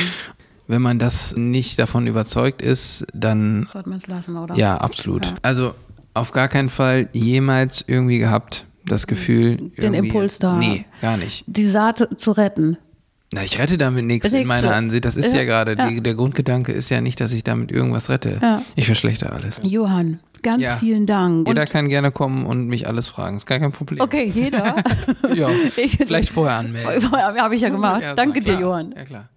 [0.68, 3.68] Wenn man das nicht davon überzeugt ist, dann.
[3.72, 4.56] Sollte man es lassen, oder?
[4.56, 5.26] Ja, absolut.
[5.26, 5.34] Ja.
[5.42, 5.74] Also
[6.14, 9.70] auf gar keinen Fall jemals irgendwie gehabt, das Gefühl.
[9.76, 10.56] Den Impuls da.
[10.56, 11.44] Nee, gar nicht.
[11.46, 12.78] Die Saat zu retten.
[13.34, 15.06] Na, ich rette damit nichts in meiner Ansicht.
[15.06, 16.00] Das ist ja, ja gerade, ja.
[16.00, 18.62] der Grundgedanke ist ja nicht, dass ich damit irgendwas rette.
[18.76, 19.60] Ich verschlechter alles.
[19.64, 21.48] Johann, ganz vielen Dank.
[21.48, 23.36] Jeder und kann gerne kommen und mich alles fragen.
[23.36, 24.00] Ist gar kein Problem.
[24.00, 24.76] Okay, jeder.
[25.34, 27.00] ja, ich, vielleicht vorher anmelden.
[27.00, 28.02] Vorher habe ich ja gemacht.
[28.16, 28.94] Danke dir, Johann.
[28.96, 29.28] Ja, klar.